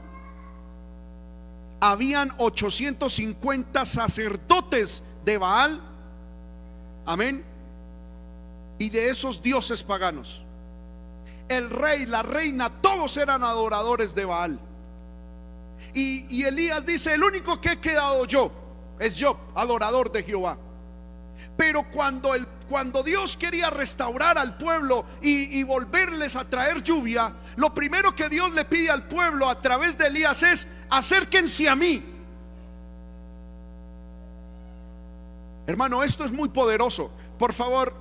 [1.81, 5.81] Habían 850 sacerdotes de Baal.
[7.05, 7.45] Amén.
[8.79, 10.45] Y de esos dioses paganos.
[11.49, 14.61] El rey, la reina, todos eran adoradores de Baal.
[15.95, 18.68] Y, y Elías dice, el único que he quedado yo
[18.99, 20.59] es yo, adorador de Jehová.
[21.57, 27.33] Pero cuando, el, cuando Dios quería restaurar al pueblo y, y, volverles a traer lluvia,
[27.57, 31.75] lo primero que Dios le pide al pueblo a través de Elías es, acérquense a
[31.75, 32.05] mí.
[35.67, 37.11] Hermano, esto es muy poderoso.
[37.39, 37.93] Por favor,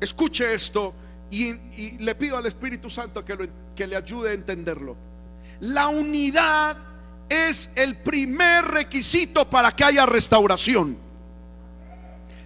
[0.00, 0.94] escuche esto
[1.30, 4.96] y, y le pido al Espíritu Santo que, lo, que le ayude a entenderlo.
[5.60, 6.76] La unidad
[7.30, 10.98] es el primer requisito para que haya restauración.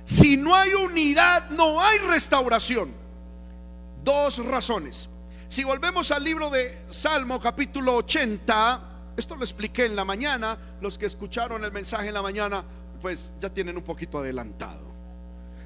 [0.04, 2.92] Si no hay unidad, no hay restauración.
[4.04, 5.08] Dos razones.
[5.48, 10.98] Si volvemos al libro de Salmo capítulo 80, esto lo expliqué en la mañana, los
[10.98, 12.62] que escucharon el mensaje en la mañana,
[13.00, 14.92] pues ya tienen un poquito adelantado.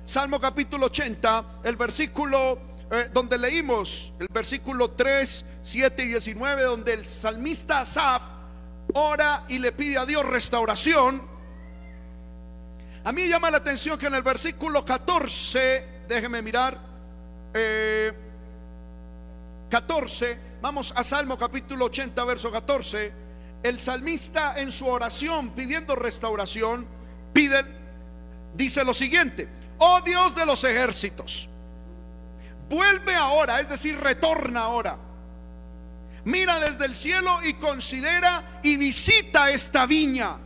[0.05, 2.61] Salmo capítulo 80, el versículo
[2.91, 8.38] eh, donde leímos, el versículo 3, 7 y 19, donde el salmista Asaf
[8.95, 11.23] ora y le pide a Dios restauración.
[13.05, 16.79] A mí llama la atención que en el versículo 14, déjeme mirar,
[19.71, 23.13] 14, eh, vamos a Salmo capítulo 80, verso 14,
[23.63, 26.87] el salmista en su oración pidiendo restauración,
[27.33, 27.65] pide,
[28.55, 31.49] dice lo siguiente, oh Dios de los ejércitos,
[32.69, 35.08] vuelve ahora, es decir, retorna ahora.
[36.29, 40.37] Mira desde el cielo y considera y visita esta viña,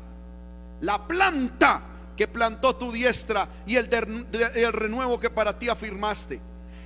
[0.80, 1.82] la planta
[2.16, 3.88] que plantó tu diestra y el,
[4.72, 6.40] renuevo que para ti afirmaste.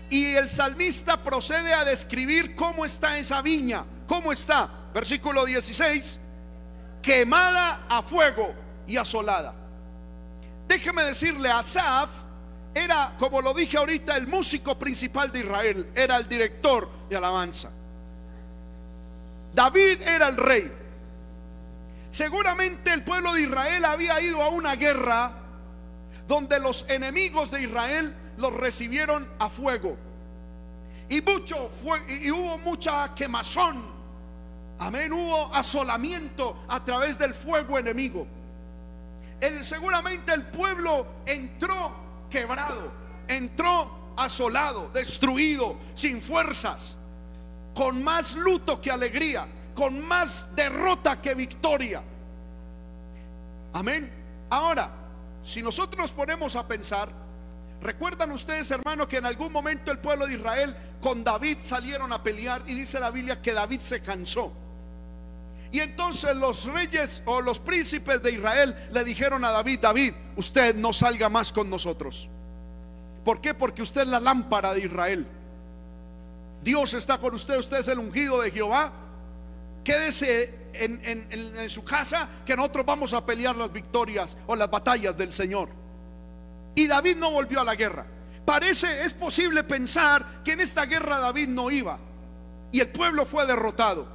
[0.08, 4.70] Y el salmista procede a describir cómo está esa viña, cómo está.
[4.94, 6.18] Versículo 16,
[7.02, 8.54] quemada a fuego
[8.86, 9.54] y asolada.
[10.66, 12.08] Déjeme decirle, Asaf
[12.72, 17.72] era, como lo dije ahorita, el músico principal de Israel, era el director de alabanza.
[19.56, 20.70] David era el rey.
[22.10, 25.32] Seguramente el pueblo de Israel había ido a una guerra
[26.28, 29.96] donde los enemigos de Israel los recibieron a fuego.
[31.08, 33.82] Y mucho fue, y hubo mucha quemazón.
[34.78, 38.26] Amén, hubo asolamiento a través del fuego enemigo.
[39.40, 41.94] El, seguramente el pueblo entró
[42.28, 42.92] quebrado,
[43.26, 46.98] entró asolado, destruido, sin fuerzas,
[47.76, 52.02] con más luto que alegría, con más derrota que victoria.
[53.74, 54.10] Amén.
[54.48, 54.90] Ahora,
[55.44, 57.10] si nosotros nos ponemos a pensar,
[57.82, 62.22] recuerdan ustedes, hermanos, que en algún momento el pueblo de Israel con David salieron a
[62.22, 64.50] pelear y dice la Biblia que David se cansó.
[65.70, 70.74] Y entonces los reyes o los príncipes de Israel le dijeron a David, David, usted
[70.74, 72.26] no salga más con nosotros.
[73.22, 73.52] ¿Por qué?
[73.52, 75.26] Porque usted es la lámpara de Israel.
[76.66, 78.92] Dios está con usted, usted es el ungido de Jehová.
[79.84, 85.32] Quédese en, su casa que nosotros vamos a pelear las victorias o las batallas del
[85.32, 85.68] Señor.
[86.74, 88.04] Y David no volvió a la guerra.
[88.44, 92.00] Parece, es posible pensar que en esta guerra David no iba.
[92.72, 94.08] Y el pueblo fue derrotado.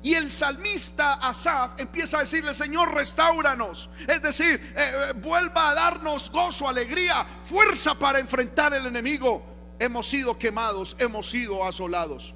[0.00, 3.90] Y el salmista Asaf empieza a decirle, Señor, restauranos.
[4.06, 9.49] Es decir, eh, eh, vuelva a darnos gozo, alegría, fuerza para enfrentar el enemigo.
[9.80, 12.32] Hemos sido quemados, hemos sido asolados.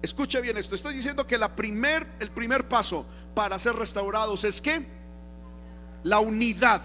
[0.00, 0.76] Escuche bien esto.
[0.76, 3.04] Estoy diciendo que primer, el primer paso
[3.34, 4.86] para ser restaurados es que
[6.04, 6.82] la unidad.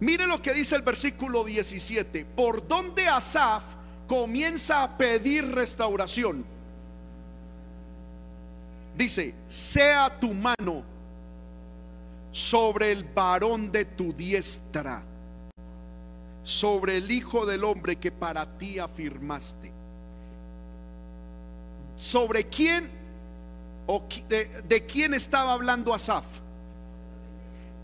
[0.00, 2.24] Mire lo que dice el versículo 17.
[2.24, 3.64] Por donde Asaf
[4.08, 6.46] comienza a pedir restauración
[8.96, 10.84] Dice, sea tu mano
[12.30, 15.02] sobre el varón de tu diestra,
[16.44, 19.72] sobre el Hijo del Hombre que para ti afirmaste.
[21.96, 22.90] ¿Sobre quién
[23.86, 26.24] o de, de quién estaba hablando Asaf?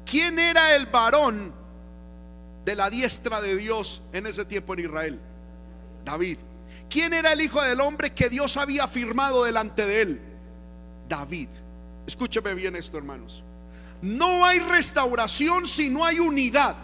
[0.04, 1.52] ¿Quién era el varón
[2.64, 5.20] de la diestra de Dios en ese tiempo en Israel?
[6.04, 6.38] David.
[6.88, 10.20] ¿Quién era el Hijo del Hombre que Dios había afirmado delante de él?
[11.08, 11.48] David.
[12.06, 13.42] Escúcheme bien esto, hermanos.
[14.00, 16.74] No hay restauración si no hay unidad.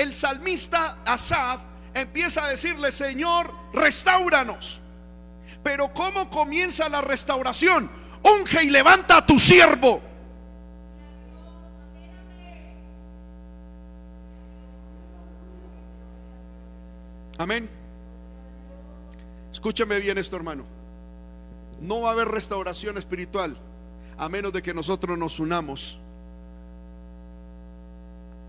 [0.00, 1.60] El salmista Asaf
[1.92, 4.80] empieza a decirle, Señor, restauranos.
[5.62, 7.90] Pero ¿cómo comienza la restauración?
[8.22, 10.00] Unge y levanta a tu siervo.
[17.36, 17.68] Amén.
[19.52, 20.64] Escúchame bien esto, hermano.
[21.78, 23.54] No va a haber restauración espiritual
[24.16, 25.98] a menos de que nosotros nos unamos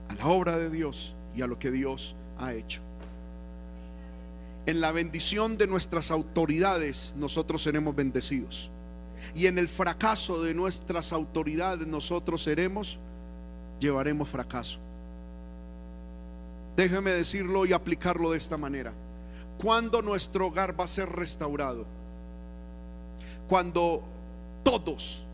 [0.07, 2.81] a la obra de Dios y a lo que Dios ha hecho.
[4.65, 8.69] En la bendición de nuestras autoridades nosotros seremos bendecidos.
[9.35, 12.99] Y en el fracaso de nuestras autoridades nosotros seremos,
[13.79, 14.79] llevaremos fracaso.
[16.75, 18.93] Déjeme decirlo y aplicarlo de esta manera.
[19.57, 21.85] Cuando nuestro hogar va a ser restaurado?
[23.51, 24.01] cuando
[24.63, 25.25] todos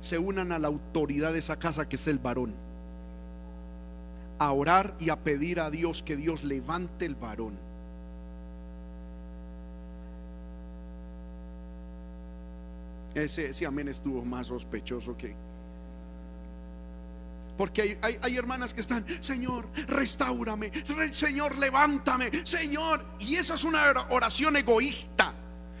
[0.00, 2.54] se unan a la autoridad de esa casa que es el varón,
[4.38, 7.58] a orar y a pedir a Dios que Dios levante el varón.
[13.14, 15.34] Ese, ese amén estuvo más sospechoso que...
[17.56, 20.70] Porque hay, hay, hermanas que están, Señor, restaurame,
[21.10, 23.02] Señor, levántame, Señor.
[23.18, 25.32] Y esa es una oración egoísta.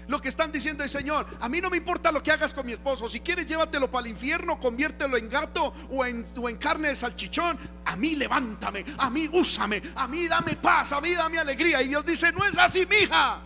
[0.08, 2.64] Lo que están diciendo es, Señor, a mí no me importa lo que hagas con
[2.64, 3.08] mi esposo.
[3.08, 6.96] Si quieres, llévatelo para el infierno, conviértelo en gato o en, o en carne de
[6.96, 7.58] salchichón.
[7.84, 11.82] a mí levántame, a mí úsame, a mí dame paz, a mí dame alegría.
[11.82, 13.40] Y Dios dice, no es así, mija.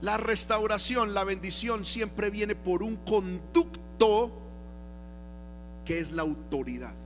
[0.00, 4.32] La restauración, la bendición siempre viene por un conducto
[5.84, 7.01] que es la autoridad.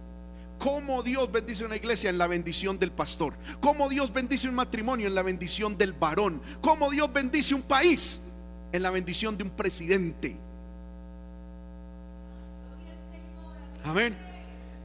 [0.58, 3.34] ¿Cómo Dios bendice una iglesia en la bendición del pastor?
[3.60, 6.40] ¿Cómo Dios bendice un matrimonio en la bendición del varón?
[6.60, 8.20] ¿Cómo Dios bendice un país
[8.72, 10.36] en la bendición de un presidente?
[13.84, 14.16] Amén.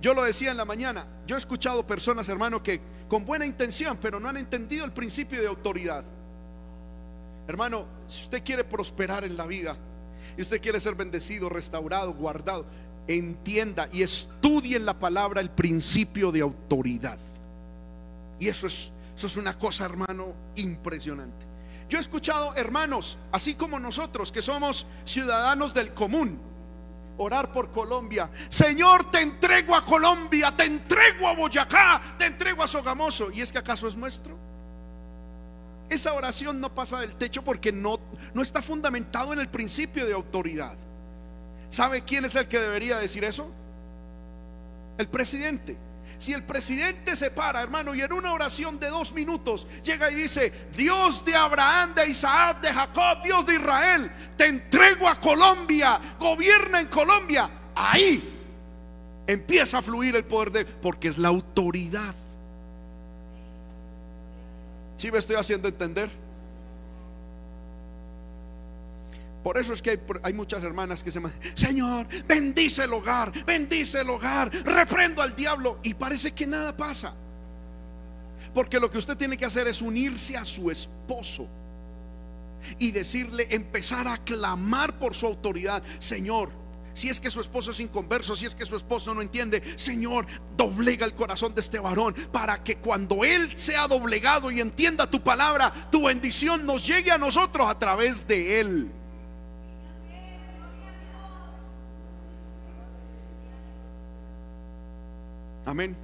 [0.02, 1.06] Yo lo decía en la mañana.
[1.26, 5.42] Yo he escuchado personas, hermano, que con buena intención, pero no han entendido el principio
[5.42, 6.04] de autoridad.
[7.48, 9.78] Hermano, si usted quiere prosperar en la vida
[10.38, 12.66] y usted quiere ser bendecido, restaurado, guardado,
[13.08, 17.18] entienda y estudie en la palabra el principio de autoridad.
[18.40, 21.46] Y eso es, eso es una cosa, hermano, impresionante.
[21.90, 26.40] Yo he escuchado hermanos, así como nosotros, que somos ciudadanos del común,
[27.18, 28.30] orar por Colombia.
[28.50, 33.30] Señor, te entrego a Colombia, te entrego a Boyacá, te entrego a Sogamoso.
[33.32, 34.38] ¿Y es que acaso es nuestro?
[35.90, 38.00] Esa oración no pasa del techo porque no,
[38.34, 40.78] no está fundamentado en el principio de autoridad.
[41.72, 43.50] ¿Sabe quién es el que debería decir eso?
[44.98, 45.78] El presidente.
[46.20, 50.16] Si el presidente se para, hermano, y en una oración de dos minutos llega y
[50.16, 56.00] dice, Dios de Abraham, de Isaac, de Jacob, Dios de Israel, te entrego a Colombia,
[56.20, 58.38] gobierna en Colombia, ahí
[59.26, 62.14] empieza a fluir el poder de, porque es la autoridad.
[64.98, 66.12] Si me estoy haciendo entender?
[69.44, 74.02] Por eso es que hay, muchas hermanas que se llaman, Señor, bendice el hogar, bendice
[74.02, 75.80] el hogar, reprendo al diablo.
[75.82, 77.16] Y parece que nada pasa.
[78.54, 81.48] Porque lo que usted tiene que hacer es unirse a su esposo
[82.78, 85.82] y decirle, empezar a clamar por su autoridad.
[85.98, 86.52] Señor,
[86.94, 90.28] si es que su esposo es inconverso, si es que su esposo no entiende, Señor,
[90.56, 95.22] doblega el corazón de este varón para que cuando él sea doblegado y entienda tu
[95.22, 98.92] palabra, tu bendición nos llegue a nosotros a través de él.
[105.66, 105.96] Amén.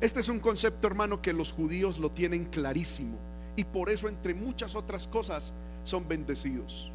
[0.00, 3.18] Este es un concepto, hermano, que los judíos lo tienen clarísimo
[3.56, 5.52] y por eso, entre muchas otras cosas,
[5.84, 6.90] son bendecidos.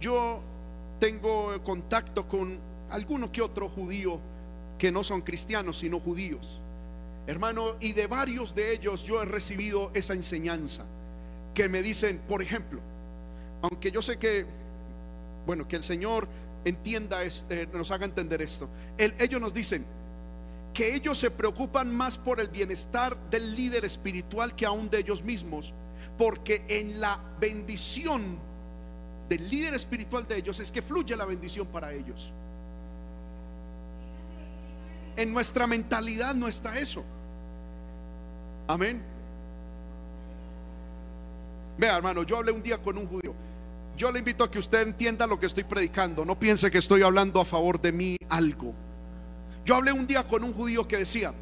[0.00, 0.40] Yo
[0.98, 2.58] tengo contacto con
[2.90, 4.18] alguno que otro judío
[4.78, 6.60] que no son cristianos, sino judíos.
[7.26, 10.86] Hermano, y de varios de ellos yo he recibido esa enseñanza
[11.52, 12.80] que me dicen, por ejemplo,
[13.60, 14.46] aunque yo sé que,
[15.44, 16.26] bueno, que el Señor
[16.64, 18.68] entienda, este, nos haga entender esto.
[18.96, 19.84] ellos nos dicen
[20.72, 25.22] que ellos se preocupan más por el bienestar del líder espiritual que aún de ellos
[25.22, 25.74] mismos,
[26.16, 28.38] porque en la bendición
[29.28, 32.32] del líder espiritual de ellos es que fluye la bendición para ellos.
[35.16, 37.04] En nuestra mentalidad no está eso.
[38.68, 39.02] Amén.
[41.76, 43.34] Vea, hermano, yo hablé un día con un judío.
[43.96, 46.24] Yo le invito a que usted entienda lo que estoy predicando.
[46.24, 48.74] No piense que estoy hablando a favor de mí algo.
[49.68, 51.34] Yo hablé un día con un judío que decía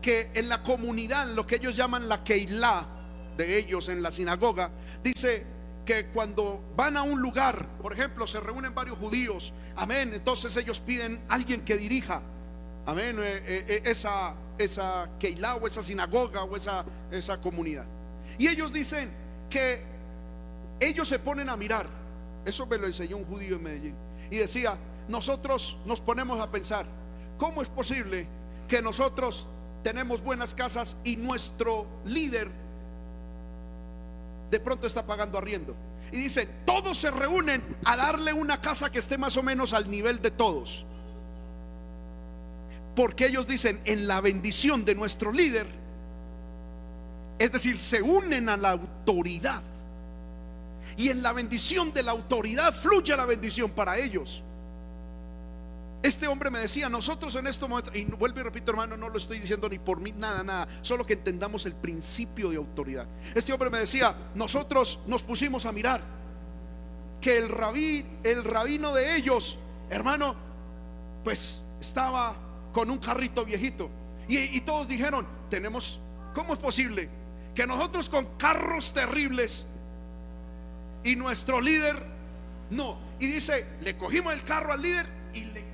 [0.00, 2.88] que en la comunidad, lo que ellos llaman la Keilah
[3.36, 4.70] de ellos en la sinagoga,
[5.02, 5.44] dice
[5.84, 10.80] que cuando van a un lugar, por ejemplo, se reúnen varios judíos, amén, entonces ellos
[10.80, 12.22] piden a alguien que dirija,
[12.86, 17.84] amén, eh, eh, eh, esa, esa Keilah o esa sinagoga o esa, esa comunidad.
[18.38, 19.10] Y ellos dicen
[19.50, 19.82] que
[20.80, 21.86] ellos se ponen a mirar,
[22.46, 23.94] eso me lo enseñó un judío en Medellín,
[24.30, 26.86] y decía, nosotros nos ponemos a pensar,
[27.38, 28.28] ¿cómo es posible
[28.68, 29.46] que nosotros
[29.82, 32.50] tenemos buenas casas y nuestro líder
[34.50, 35.74] de pronto está pagando arriendo.
[36.10, 39.90] Y dice, todos se reúnen a darle una casa que esté más o menos al
[39.90, 40.86] nivel de todos.
[42.96, 45.66] Porque ellos dicen, en la bendición de nuestro líder,
[47.38, 49.62] es decir, se unen a la autoridad.
[50.96, 54.42] Y en la bendición de la autoridad fluye la bendición para ellos.
[56.02, 59.18] Este hombre me decía, nosotros en este momento, y vuelvo y repito hermano, no lo
[59.18, 63.06] estoy diciendo ni por mí, nada, nada, solo que entendamos el principio de autoridad.
[63.34, 66.02] Este hombre me decía, nosotros nos pusimos a mirar
[67.20, 69.58] que el rabí, el rabino de ellos,
[69.90, 70.36] hermano,
[71.24, 72.36] pues estaba
[72.72, 73.90] con un carrito viejito.
[74.28, 75.98] Y, y todos dijeron, tenemos,
[76.32, 77.08] ¿cómo es posible
[77.56, 79.66] que nosotros con carros terribles
[81.02, 82.00] y nuestro líder
[82.70, 82.98] no?
[83.18, 85.67] Y dice, le cogimos el carro al líder y le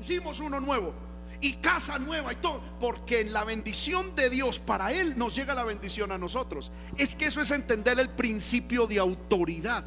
[0.00, 0.94] pusimos uno nuevo
[1.42, 5.52] y casa nueva y todo, porque en la bendición de Dios para Él nos llega
[5.52, 6.72] la bendición a nosotros.
[6.96, 9.84] Es que eso es entender el principio de autoridad.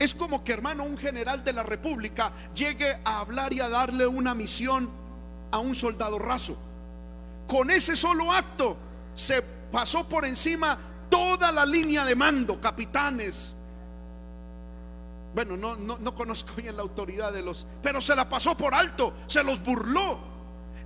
[0.00, 4.08] Es como que, hermano, un general de la República llegue a hablar y a darle
[4.08, 4.90] una misión
[5.52, 6.58] a un soldado raso.
[7.46, 8.76] Con ese solo acto
[9.14, 9.40] se
[9.70, 10.76] pasó por encima
[11.08, 13.54] toda la línea de mando, capitanes.
[15.34, 18.74] Bueno, no, no, no conozco bien la autoridad de los, pero se la pasó por
[18.74, 20.18] alto, se los burló.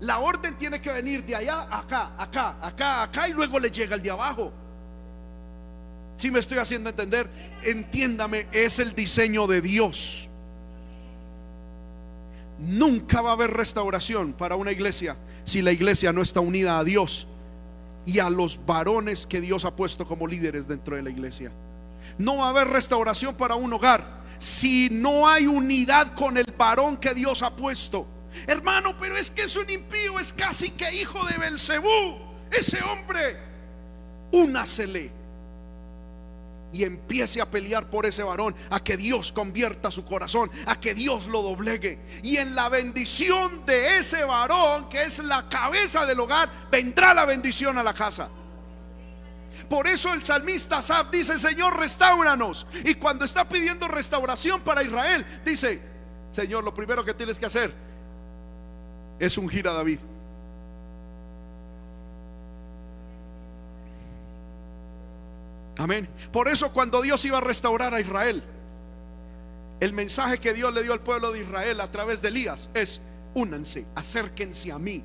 [0.00, 3.96] La orden tiene que venir de allá, acá, acá, acá, acá y luego le llega
[3.96, 4.52] el de abajo.
[6.16, 7.28] Si me estoy haciendo entender,
[7.62, 10.28] entiéndame, es el diseño de Dios.
[12.58, 16.84] Nunca va a haber restauración para una iglesia si la iglesia no está unida a
[16.84, 17.26] Dios
[18.06, 21.52] y a los varones que Dios ha puesto como líderes dentro de la iglesia.
[22.18, 26.96] No va a haber restauración para un hogar si no hay unidad con el varón
[26.96, 28.06] que Dios ha puesto.
[28.46, 32.18] Hermano, pero es que es un impío, es casi que hijo de Belcebú.
[32.50, 33.38] Ese hombre,
[34.32, 35.10] únasele
[36.72, 40.94] y empiece a pelear por ese varón, a que Dios convierta su corazón, a que
[40.94, 41.98] Dios lo doblegue.
[42.22, 47.24] Y en la bendición de ese varón, que es la cabeza del hogar, vendrá la
[47.24, 48.28] bendición a la casa.
[49.68, 52.66] Por eso el salmista Asaf dice, Señor, restauranos.
[52.84, 55.80] Y cuando está pidiendo restauración para Israel, dice,
[56.30, 57.72] Señor, lo primero que tienes que hacer
[59.18, 59.98] es ungir a David.
[65.78, 66.08] Amén.
[66.32, 68.42] Por eso cuando Dios iba a restaurar a Israel,
[69.80, 73.00] el mensaje que Dios le dio al pueblo de Israel a través de Elías es,
[73.34, 75.04] únanse, acérquense a mí.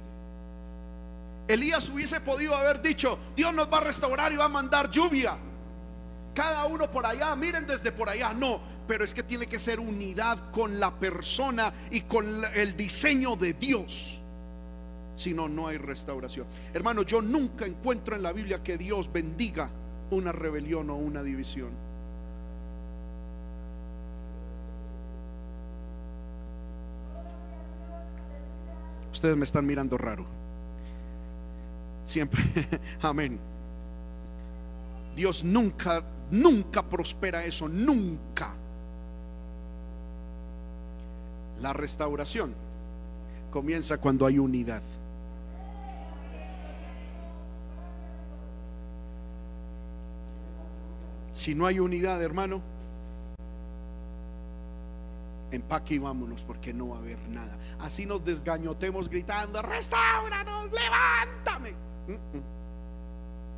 [1.47, 5.37] Elías hubiese podido haber dicho, Dios nos va a restaurar y va a mandar lluvia.
[6.33, 8.33] Cada uno por allá, miren desde por allá.
[8.33, 13.35] No, pero es que tiene que ser unidad con la persona y con el diseño
[13.35, 14.21] de Dios.
[15.15, 16.47] Si no, no hay restauración.
[16.73, 19.69] Hermano, yo nunca encuentro en la Biblia que Dios bendiga
[20.09, 21.69] una rebelión o una división.
[29.11, 30.40] Ustedes me están mirando raro.
[32.05, 32.41] Siempre,
[33.01, 33.39] amén.
[35.15, 38.53] Dios nunca, nunca prospera eso, nunca.
[41.59, 42.53] La restauración
[43.51, 44.81] comienza cuando hay unidad.
[51.33, 52.61] Si no hay unidad, hermano,
[55.51, 57.57] empaque y vámonos porque no va a haber nada.
[57.79, 61.90] Así nos desgañotemos gritando, restauranos, levántame.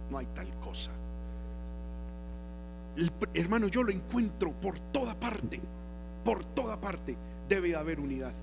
[0.10, 0.92] No hay tal cosa.
[3.34, 5.60] hermano, yo lo encuentro por toda parte,
[6.24, 7.16] por toda parte
[7.48, 8.34] debe haber unidad.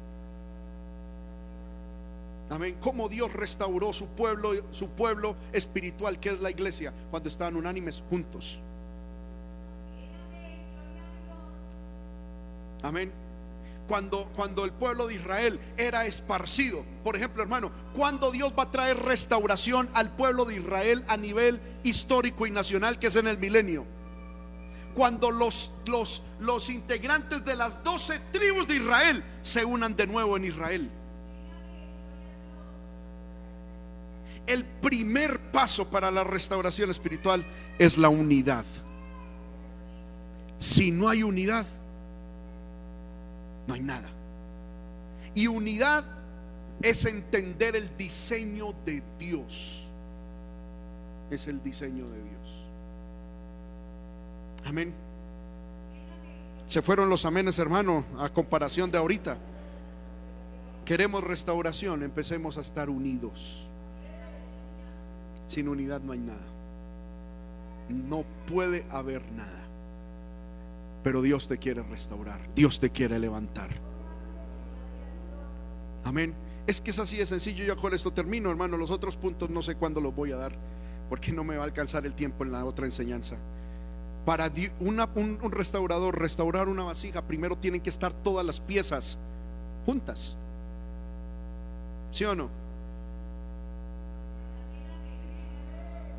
[2.50, 2.76] Amén.
[2.80, 8.02] Como Dios restauró su pueblo, su pueblo espiritual, que es la iglesia, cuando estaban unánimes
[8.10, 8.60] juntos.
[12.82, 13.12] Amén.
[13.90, 16.84] Cuando, cuando el pueblo de Israel era esparcido.
[17.02, 21.60] Por ejemplo, hermano, cuando Dios va a traer restauración al pueblo de Israel a nivel
[21.82, 23.84] histórico y nacional, que es en el milenio.
[24.94, 30.36] Cuando los, los, los integrantes de las doce tribus de Israel se unan de nuevo
[30.36, 30.88] en Israel.
[34.46, 37.44] El primer paso para la restauración espiritual
[37.76, 38.64] es la unidad.
[40.58, 41.66] Si no hay unidad,
[43.70, 44.08] no hay nada.
[45.32, 46.04] Y unidad
[46.82, 49.88] es entender el diseño de Dios.
[51.30, 52.64] Es el diseño de Dios.
[54.66, 54.92] Amén.
[56.66, 59.38] Se fueron los amenes, hermano, a comparación de ahorita.
[60.84, 63.68] Queremos restauración, empecemos a estar unidos.
[65.46, 66.46] Sin unidad no hay nada.
[67.88, 69.69] No puede haber nada.
[71.02, 73.70] Pero Dios te quiere restaurar, Dios te quiere levantar.
[76.04, 76.34] Amén.
[76.66, 77.64] Es que es así de sencillo.
[77.64, 78.76] Yo con esto termino, hermano.
[78.76, 80.52] Los otros puntos no sé cuándo los voy a dar,
[81.08, 83.38] porque no me va a alcanzar el tiempo en la otra enseñanza.
[84.24, 89.18] Para un, restaurador restaurar una vasija, primero tienen que estar todas las piezas
[89.86, 90.36] juntas.
[92.12, 92.50] ¿Sí o no?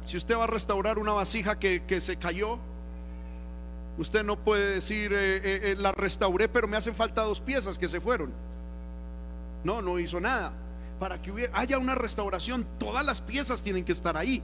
[0.05, 2.59] Si usted va a restaurar una vasija que se cayó,
[3.97, 7.77] Usted no puede decir, eh, eh, eh, la restauré, pero me hacen falta dos piezas
[7.77, 8.31] que se fueron.
[9.63, 10.53] No, no hizo nada.
[10.99, 14.41] Para que haya una restauración, todas las piezas tienen que estar ahí.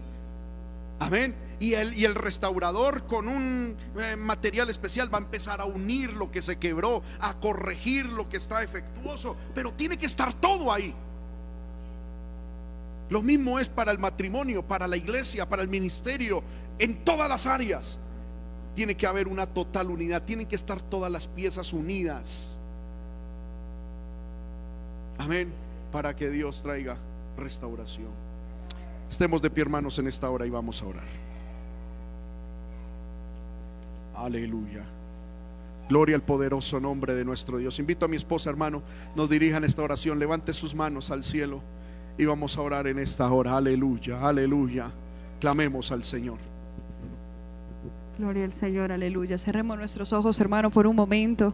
[0.99, 1.35] Amén.
[1.59, 3.77] Y el, y el restaurador con un
[4.17, 8.37] material especial va a empezar a unir lo que se quebró, a corregir lo que
[8.37, 10.93] está defectuoso, pero tiene que estar todo ahí.
[13.09, 16.43] Lo mismo es para el matrimonio, para la iglesia, para el ministerio,
[16.79, 17.97] en todas las áreas
[18.78, 22.59] tiene que haber una total unidad, tienen que estar todas las piezas unidas.
[25.17, 25.51] Amén,
[25.91, 26.95] para que Dios traiga
[27.39, 28.11] restauración.
[29.09, 31.07] Estemos de pie, hermanos, en esta hora y vamos a orar.
[34.15, 34.84] Aleluya.
[35.89, 37.80] Gloria al poderoso nombre de nuestro Dios.
[37.80, 38.84] Invito a mi esposa, hermano,
[39.15, 40.19] nos dirijan esta oración.
[40.19, 41.63] Levante sus manos al cielo
[42.15, 43.57] y vamos a orar en esta hora.
[43.57, 44.91] Aleluya, aleluya.
[45.39, 46.56] Clamemos al Señor.
[48.18, 49.38] Gloria al Señor, aleluya.
[49.38, 51.53] Cerremos nuestros ojos, hermano, por un momento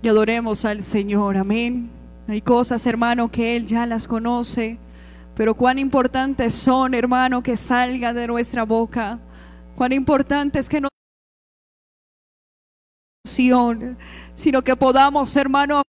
[0.00, 1.36] y adoremos al Señor.
[1.36, 1.90] Amén.
[2.28, 4.78] Hay cosas, hermano, que Él ya las conoce,
[5.36, 9.18] pero cuán importantes son, hermano, que salga de nuestra boca.
[9.76, 10.88] Cuán importante es que no
[14.34, 15.82] sino que podamos, hermano,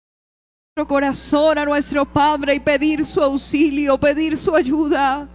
[0.77, 5.29] nuestro corazón a nuestro Padre y pedir su auxilio, pedir su ayuda.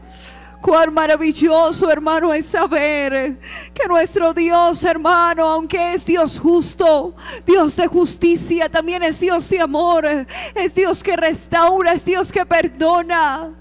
[0.65, 3.37] Cuán maravilloso, hermano, es saber
[3.71, 7.13] que nuestro Dios, hermano, aunque es Dios justo,
[7.45, 10.07] Dios de justicia, también es Dios de amor,
[10.55, 13.53] es Dios que restaura, es Dios que perdona.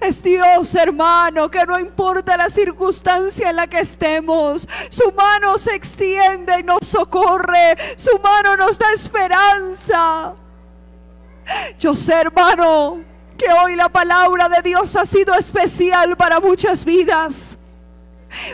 [0.00, 5.76] Es Dios, hermano, que no importa la circunstancia en la que estemos, su mano se
[5.76, 10.34] extiende y nos socorre, su mano nos da esperanza.
[11.78, 13.04] Yo sé, hermano,
[13.38, 17.56] que hoy la palabra de Dios ha sido especial para muchas vidas.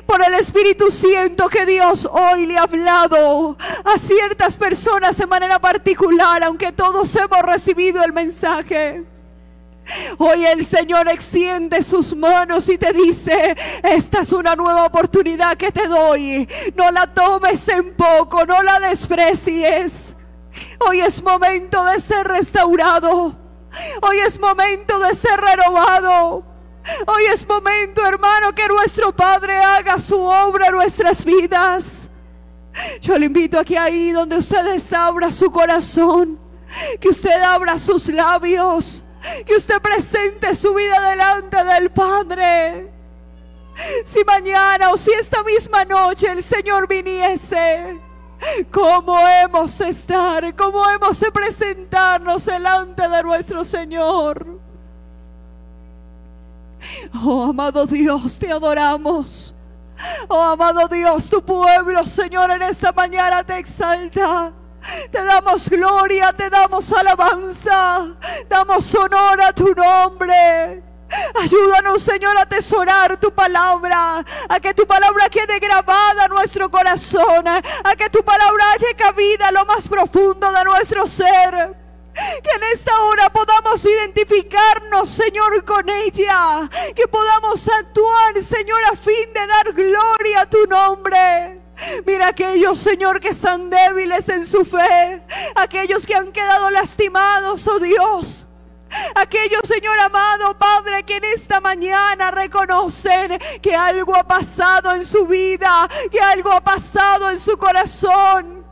[0.07, 5.59] Por el Espíritu siento que Dios hoy le ha hablado a ciertas personas de manera
[5.59, 9.05] particular, aunque todos hemos recibido el mensaje.
[10.18, 15.72] Hoy el Señor extiende sus manos y te dice, esta es una nueva oportunidad que
[15.72, 16.49] te doy.
[16.74, 20.14] No la tomes en poco, no la desprecies.
[20.87, 23.43] Hoy es momento de ser restaurado.
[24.03, 26.45] Hoy es momento de ser renovado.
[27.07, 32.09] Hoy es momento, hermano, que nuestro Padre haga su obra en nuestras vidas.
[33.01, 36.39] Yo le invito a que ahí donde ustedes abra su corazón,
[37.01, 39.05] que usted abra sus labios
[39.47, 42.93] que usted presente su vida delante del Padre.
[44.05, 48.01] Si mañana o si esta misma noche el Señor viniese,
[48.70, 50.55] ¿cómo hemos de estar?
[50.57, 54.61] ¿Cómo hemos de presentarnos delante de nuestro Señor?
[57.24, 59.55] Oh, amado Dios, te adoramos.
[60.28, 64.53] Oh, amado Dios, tu pueblo, Señor, en esta mañana te exalta.
[65.11, 68.14] Te damos gloria, te damos alabanza,
[68.49, 70.82] damos honor a tu nombre.
[71.40, 77.46] Ayúdanos, Señor, a atesorar tu palabra, a que tu palabra quede grabada en nuestro corazón,
[77.48, 81.84] a que tu palabra haya cabida a lo más profundo de nuestro ser.
[82.14, 86.68] Que en esta hora podamos identificarnos, Señor, con ella.
[86.94, 91.60] Que podamos actuar, Señor, a fin de dar gloria a tu nombre.
[92.06, 95.22] Mira aquellos, Señor, que están débiles en su fe.
[95.56, 98.46] Aquellos que han quedado lastimados, oh Dios.
[99.14, 105.26] Aquellos, Señor amado Padre, que en esta mañana reconocen que algo ha pasado en su
[105.26, 108.64] vida, que algo ha pasado en su corazón.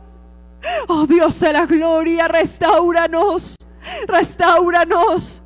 [0.87, 3.55] Oh Dios de la gloria, restauranos,
[4.07, 5.41] restauranos.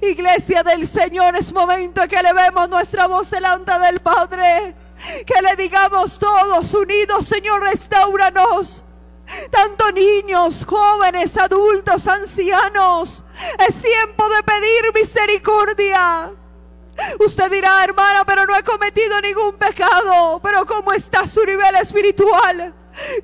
[0.00, 4.76] Iglesia del Señor, es momento que elevemos nuestra voz delante del Padre.
[5.26, 8.84] Que le digamos todos unidos, Señor, restauranos.
[9.50, 13.24] Tanto niños, jóvenes, adultos, ancianos.
[13.68, 16.32] Es tiempo de pedir misericordia.
[17.18, 20.40] Usted dirá, hermana, pero no he cometido ningún pecado.
[20.42, 22.74] Pero ¿cómo está su nivel espiritual?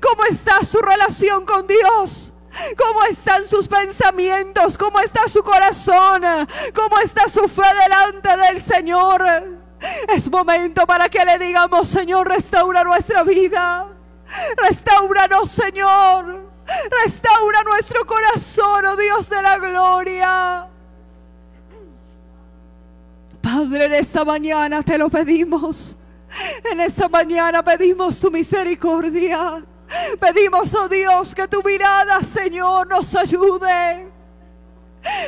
[0.01, 2.33] ¿Cómo está su relación con Dios?
[2.77, 4.77] ¿Cómo están sus pensamientos?
[4.77, 6.23] ¿Cómo está su corazón?
[6.73, 9.23] ¿Cómo está su fe delante del Señor?
[10.09, 13.87] Es momento para que le digamos, Señor, restaura nuestra vida.
[14.57, 16.48] Restauranos, Señor.
[17.05, 20.67] Restaura nuestro corazón, oh Dios de la gloria.
[23.41, 25.95] Padre, en esta mañana te lo pedimos.
[26.71, 29.63] En esta mañana pedimos tu misericordia.
[30.19, 34.07] Pedimos, oh Dios, que tu mirada, Señor, nos ayude.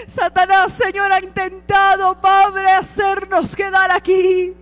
[0.07, 4.53] Satanás, Señor, ha intentado, Padre, hacernos quedar aquí.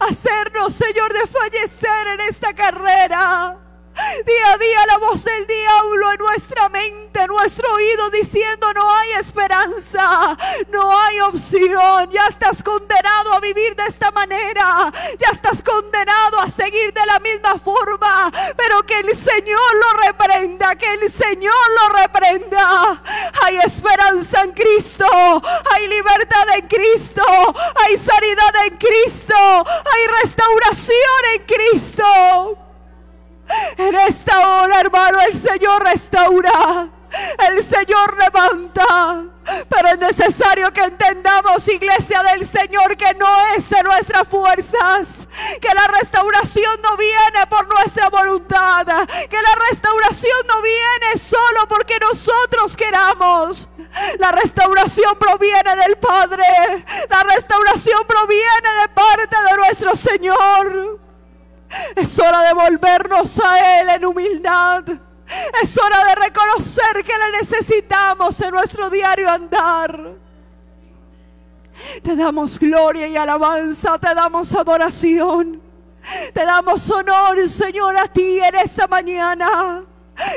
[0.00, 3.58] Hacernos, Señor, de fallecer en esta carrera.
[3.94, 8.92] Día a día la voz del diablo en nuestra mente, en nuestro oído, diciendo no
[8.92, 10.36] hay esperanza,
[10.68, 16.50] no hay opción, ya estás condenado a vivir de esta manera, ya estás condenado a
[16.50, 21.88] seguir de la misma forma, pero que el Señor lo reprenda, que el Señor lo
[21.96, 23.02] reprenda.
[23.42, 25.06] Hay esperanza en Cristo,
[25.70, 27.22] hay libertad en Cristo,
[27.76, 32.63] hay sanidad en Cristo, hay restauración en Cristo.
[33.76, 36.88] En esta hora, hermano, el Señor restaura.
[37.48, 39.24] El Señor levanta.
[39.68, 45.08] Pero es necesario que entendamos, iglesia del Señor, que no es en nuestras fuerzas.
[45.60, 48.86] Que la restauración no viene por nuestra voluntad.
[49.06, 53.68] Que la restauración no viene solo porque nosotros queramos.
[54.18, 56.44] La restauración proviene del Padre.
[57.10, 61.03] La restauración proviene de parte de nuestro Señor.
[61.96, 64.84] Es hora de volvernos a Él en humildad.
[65.62, 70.14] Es hora de reconocer que le necesitamos en nuestro diario andar.
[72.02, 75.62] Te damos gloria y alabanza, te damos adoración.
[76.32, 79.84] Te damos honor, Señor, a ti en esta mañana.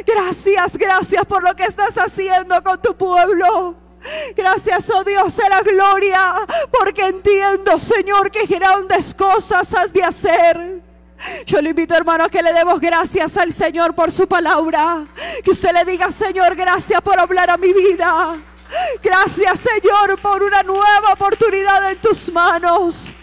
[0.06, 3.76] Gracias, gracias por lo que estás haciendo con tu pueblo.
[4.36, 6.36] Gracias, oh Dios de la gloria,
[6.72, 10.87] porque entiendo, Señor, que grandes cosas has de hacer.
[11.46, 15.06] Yo le invito, hermano, a que le demos gracias al Señor por su palabra.
[15.44, 18.38] Que usted le diga, Señor, gracias por hablar a mi vida.
[19.02, 23.14] Gracias, Señor, por una nueva oportunidad en tus manos.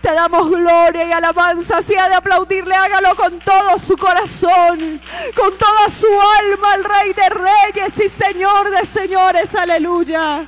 [0.00, 1.82] Te damos gloria y alabanza.
[1.82, 5.00] Si ha de aplaudirle, hágalo con todo su corazón,
[5.34, 9.54] con toda su alma, el Rey de Reyes y Señor de Señores.
[9.54, 10.46] Aleluya.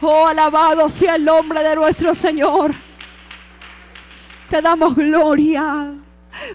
[0.00, 2.74] Oh, alabado sea el nombre de nuestro Señor.
[4.50, 5.94] Te damos gloria.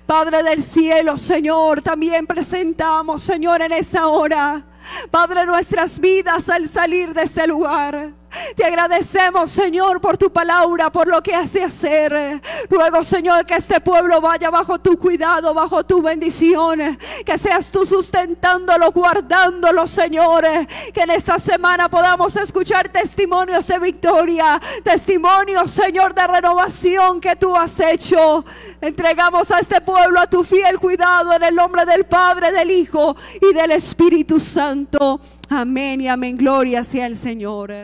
[0.05, 4.65] Padre del cielo, Señor, también presentamos, Señor, en esa hora,
[5.09, 8.11] Padre, nuestras vidas al salir de ese lugar.
[8.55, 12.41] Te agradecemos, Señor, por tu palabra, por lo que has de hacer.
[12.69, 16.97] Ruego, Señor, que este pueblo vaya bajo tu cuidado, bajo tu bendición.
[17.25, 20.45] Que seas tú sustentándolo, guardándolo, Señor.
[20.93, 27.55] Que en esta semana podamos escuchar testimonios de victoria, testimonios, Señor, de renovación que tú
[27.55, 28.45] has hecho.
[28.81, 33.15] Entregamos a este pueblo a tu fiel cuidado en el nombre del Padre, del Hijo
[33.41, 35.19] y del Espíritu Santo.
[35.49, 36.37] Amén y amén.
[36.37, 37.75] Gloria sea el Señor.